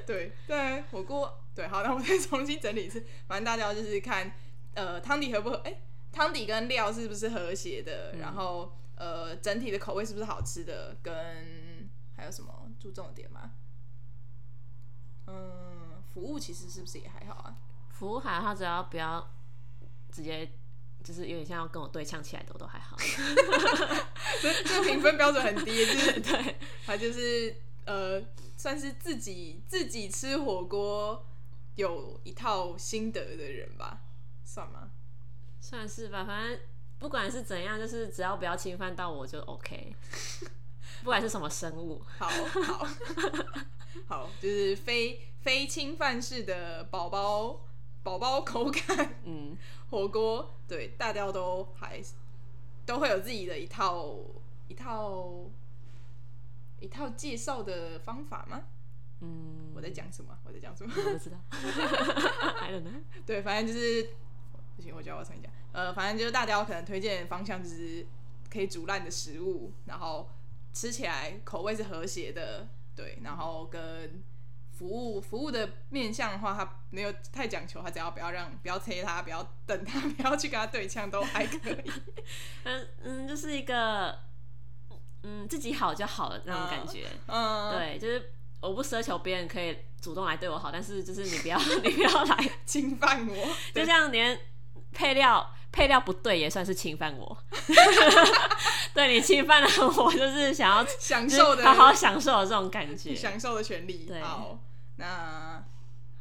[0.06, 3.04] 对，对，火锅，对，好，那我再 重新整理一次。
[3.26, 4.32] 反正大家就是看，
[4.74, 5.80] 呃，汤底合不合，哎、
[6.12, 13.52] 汤底跟料是不是和谐的，然后呃，整体的口味是不是好吃的，跟还有什么注重的点吗？
[15.26, 17.56] 嗯，服务其实是不是也还好啊？
[17.90, 19.30] 服务还好，他只要不要
[20.10, 20.50] 直接
[21.04, 22.96] 就是有点像要跟我对呛起来的，我都还好。
[24.40, 27.54] 这这个评分标准很低，就是 对，他就是
[27.84, 28.22] 呃，
[28.56, 31.24] 算是自己自己吃火锅
[31.74, 34.02] 有一套心得的人吧，
[34.44, 34.90] 算吗？
[35.60, 36.60] 算是吧，反正
[36.98, 39.94] 不管是怎样，就是只要不要侵犯到我就 OK。
[41.02, 42.86] 不管是什么生物，好好
[44.06, 47.60] 好，就是非非侵犯式的宝宝
[48.04, 49.56] 宝宝口感嗯，
[49.90, 52.00] 火锅，对，大家都还
[52.86, 54.14] 都会有自己的一套
[54.68, 55.44] 一套
[56.82, 58.62] 一套介绍的方法吗？
[59.20, 60.36] 嗯，我在讲什么？
[60.44, 60.92] 我在讲什么？
[60.96, 61.38] 我不知道，
[62.60, 63.02] I don't know。
[63.24, 64.10] 对，反正就是
[64.76, 65.52] 不行，我觉得我要重新讲。
[65.70, 68.04] 呃，反正就是大家可能推荐方向就是
[68.50, 70.28] 可以煮烂的食物，然后
[70.72, 72.66] 吃起来口味是和谐的，
[72.96, 74.22] 对，然后跟
[74.72, 81.90] 服务服务的面向的话，他没有太讲求，他只要不要让不要催他，不要等他， 不要去跟他对呛，都还可以。
[82.64, 84.18] 嗯嗯，就是一个
[85.22, 87.06] 嗯自己好就好了那种感觉。
[87.26, 94.38] 嗯，，对，就是我不奢求别人可以主动来对我好，但是就是你不要 你不要来，侵犯我，就像连
[94.92, 97.38] 配料配料不对也算是侵犯我。
[98.94, 103.14] 对你侵犯了我，就是想要享受的好好享受的这种感觉。
[103.14, 104.04] 享受的权利。
[104.06, 104.58] 对好，
[104.96, 105.64] 那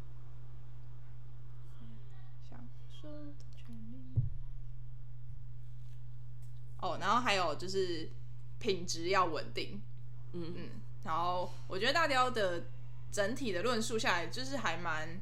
[2.49, 2.67] 享
[3.01, 4.21] 受的权利。
[6.85, 8.09] 哦，然后还有就是
[8.59, 9.81] 品质要稳定，
[10.33, 10.69] 嗯嗯，
[11.03, 12.65] 然后我觉得大雕的
[13.11, 15.21] 整体的论述下来，就是还蛮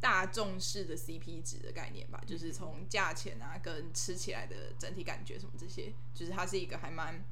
[0.00, 7.24] 大众式的 CP 值的概念吧，就是从价钱啊跟吃起来的整体感觉什么这些，就是它是一个还蛮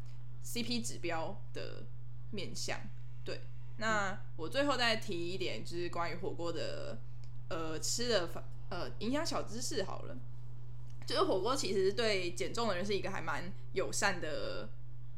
[0.44, 1.84] CP 指标的
[2.30, 2.80] 面向。
[3.24, 3.42] 对，
[3.76, 6.98] 那我最后再提一点，就是关于火锅的
[7.48, 10.16] 呃吃的呃营养小知识好了。
[11.10, 14.68] 就是火锅其实对减重的人是一个还蛮友善的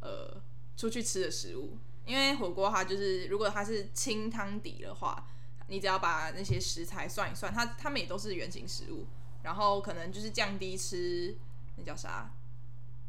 [0.01, 0.41] 呃
[0.75, 1.77] 出去吃的食物，
[2.07, 5.29] 因为火锅它就是如果它是清汤底的话，
[5.67, 9.05] 你只要把那些食材算一算，它它们也都是原型食物，
[9.43, 11.37] 然后可能就是降低吃
[11.77, 12.33] 那叫啥？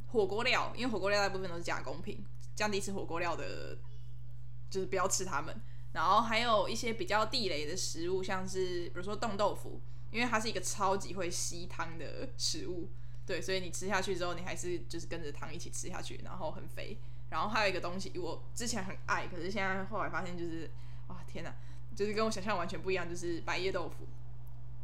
[0.07, 2.21] 火锅料，因为火锅料大部分都是加工品，
[2.53, 3.77] 降低吃火锅料的，
[4.69, 5.55] 就是不要吃它们。
[5.93, 9.79] 然后还有一些比较地雷的食物，像是比如说冻豆腐，
[10.13, 12.89] 因为它是一个超级会吸汤的食物，
[13.25, 16.97] 对，所以你吃下去之后，你还是就是跟着汤一起吃下去，然后很肥。
[17.29, 20.69] 然后还有一个东西，我之前很爱，可是现在后来发现就是，
[21.07, 21.51] 哇天哪，
[21.95, 24.05] 就是跟我想象完全不一样，就是白叶豆腐。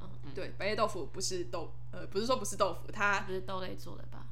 [0.02, 4.26] 嗯嗯，对，白叶豆腐不是豆，呃，不是说不是豆腐，它不是豆类做的吧？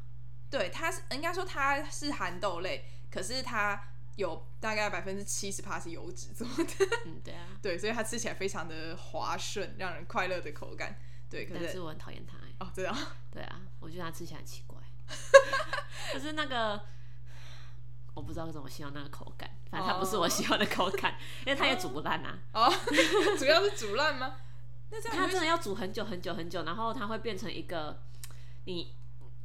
[0.50, 6.64] 对它是应该说它是含豆类，可是它有大概百分之七十八是油脂做的，
[7.06, 7.48] 嗯，对啊。
[7.64, 11.00] 对，所以它吃起来非常的滑顺，让人快乐的口感。
[11.30, 12.56] 对，可是我很讨厌它、欸。
[12.60, 12.96] 哦，这样，
[13.32, 14.78] 对啊，我觉得它吃起来很奇怪，
[16.14, 16.82] 就是那个
[18.14, 21.16] 我不知道怎么形容那个口感，反正它不是我喜欢的口感，
[21.46, 22.40] 因为它也煮不烂啊。
[22.54, 22.74] 哦，
[23.38, 24.38] 主要是煮烂吗？
[24.90, 28.02] 那这样它真的要煮很久很久很久，然后它会变成一个
[28.66, 28.96] 你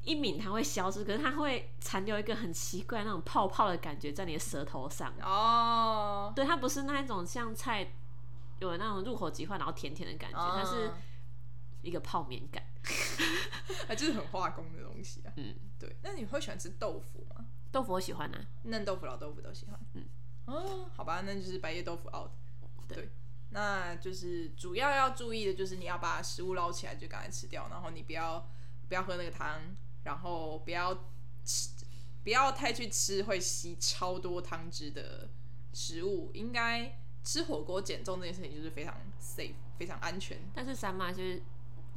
[0.05, 5.13] 一抿它会消失，可是它会残留一个很奇怪那种泡泡的感觉在你的舌头上。
[5.23, 7.93] 哦，对，它不是那一种像菜
[8.59, 10.95] 有那种入口即化然后甜甜的感觉，它是嗯
[11.83, 12.63] 一个泡面感。
[13.89, 15.33] 啊， 就是很化工的东西啊。
[15.37, 15.97] 嗯，对。
[16.03, 17.45] 那你会喜欢吃豆腐吗？
[17.71, 19.79] 豆腐我喜欢啊，嫩豆腐、老豆腐都喜欢。
[19.95, 20.05] 嗯，
[20.47, 22.31] 哦，好吧，那就是白叶豆腐 out。
[22.89, 23.11] 对对，
[23.51, 28.45] 那就是主要要注意的就是你要把食物捞起来就赶快吃掉，然后你不要
[28.89, 29.61] 不要喝那个汤，
[30.05, 30.95] 然后不要
[31.45, 31.71] 吃
[32.25, 35.29] 不要太去吃会吸超多汤汁的
[35.73, 36.31] 食物。
[36.35, 40.39] 应该吃火锅减重这件事情就是非常 safe、非常安全。
[40.55, 41.43] 但是三妈就是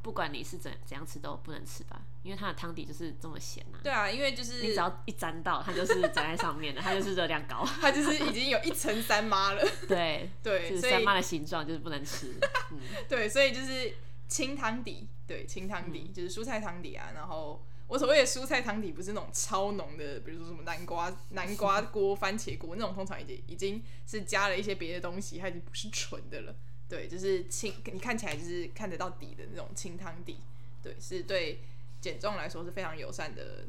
[0.02, 3.82] 不管你是怎怎样吃都不能吃吧，因为它的汤底就是这么咸啊。
[3.84, 7.66] 对啊，因为就是你只要一沾到，它就是粘在上面的，它就是热量高。
[7.82, 9.64] 它就是已经有一层三妈了。
[9.88, 12.40] 对对，所以就是三妈的形状就是不能吃。
[12.72, 12.80] 嗯，
[13.10, 13.96] 对，所以就是
[14.28, 17.10] 清汤底，对，清汤底、就是蔬菜汤底啊。
[17.16, 26.56] 然后我所谓的蔬菜汤底，不是那种超浓的，比如说什么南瓜南瓜锅、番茄锅那种，通常已经已经是加了一些别的东西，它已经不是纯的了。
[26.88, 30.40] 对，就是清，你看起来就是看得到底的那种清汤底，
[30.82, 31.62] 对，是对
[32.02, 33.66] 减重来说是非常友善的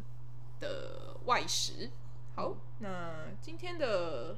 [0.60, 1.90] 的外食。
[2.34, 4.36] 好，那今天的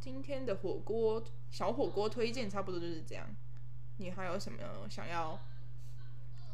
[0.00, 3.26] 今天的火锅小火锅推荐差不多就是这样。
[3.98, 4.58] 你还有什么
[4.90, 5.38] 想要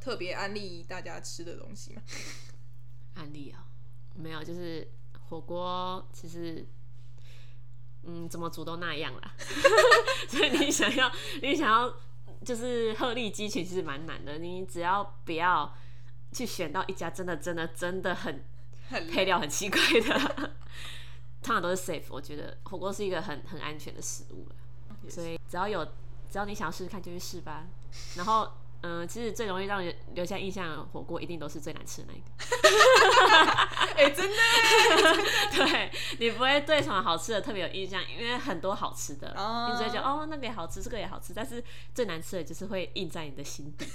[0.08, 2.00] 特别安利大家吃的东西吗？
[3.14, 3.66] 安利啊、
[4.14, 4.88] 没有，就是
[5.28, 6.66] 火锅其实。
[8.04, 9.34] 嗯，怎么煮都那样啦，
[10.30, 11.94] 所以你想要，你想要
[12.42, 14.38] 就是鹤立鸡群，其实蛮难的。
[14.38, 15.76] 你只要不要
[16.32, 18.42] 去选到一家真的、真的、真的很
[18.88, 20.54] 很配料很奇怪的，
[21.42, 22.04] 通常都是 safe。
[22.08, 25.84] 我觉得火锅是一个很很安全的食物了，所以只要有
[26.30, 27.66] 只要你想要试试看就去试吧。
[28.16, 28.50] 然后，
[28.82, 32.26] 嗯、其实最容易让人留下印象的火锅，一定都是最难吃的那一个。
[33.96, 34.36] 哎、真的
[35.56, 41.62] 对你不会对什么好吃的特别有印象，因为很多好吃的，哦你只会觉得哦那个也好吃，这个也好吃，但是
[41.94, 43.86] 最难吃的就是会印在你的心底。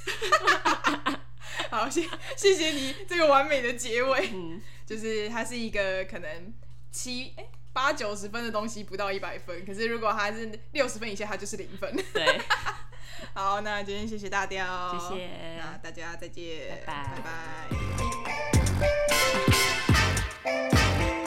[1.70, 6.54] 好，谢谢谢你这个完美的结尾，嗯，就是它是一个可能
[6.92, 9.66] 七哎八九十分的东西，不到一百分。
[9.66, 11.96] 可是如果它是六十分以下，它就是零分。
[12.14, 12.42] 对，
[13.34, 14.66] 好，那今天谢谢大雕，
[15.10, 15.30] 谢谢。
[15.58, 17.68] 那大家再见，拜拜。
[20.44, 20.52] 拜
[20.84, 21.23] 拜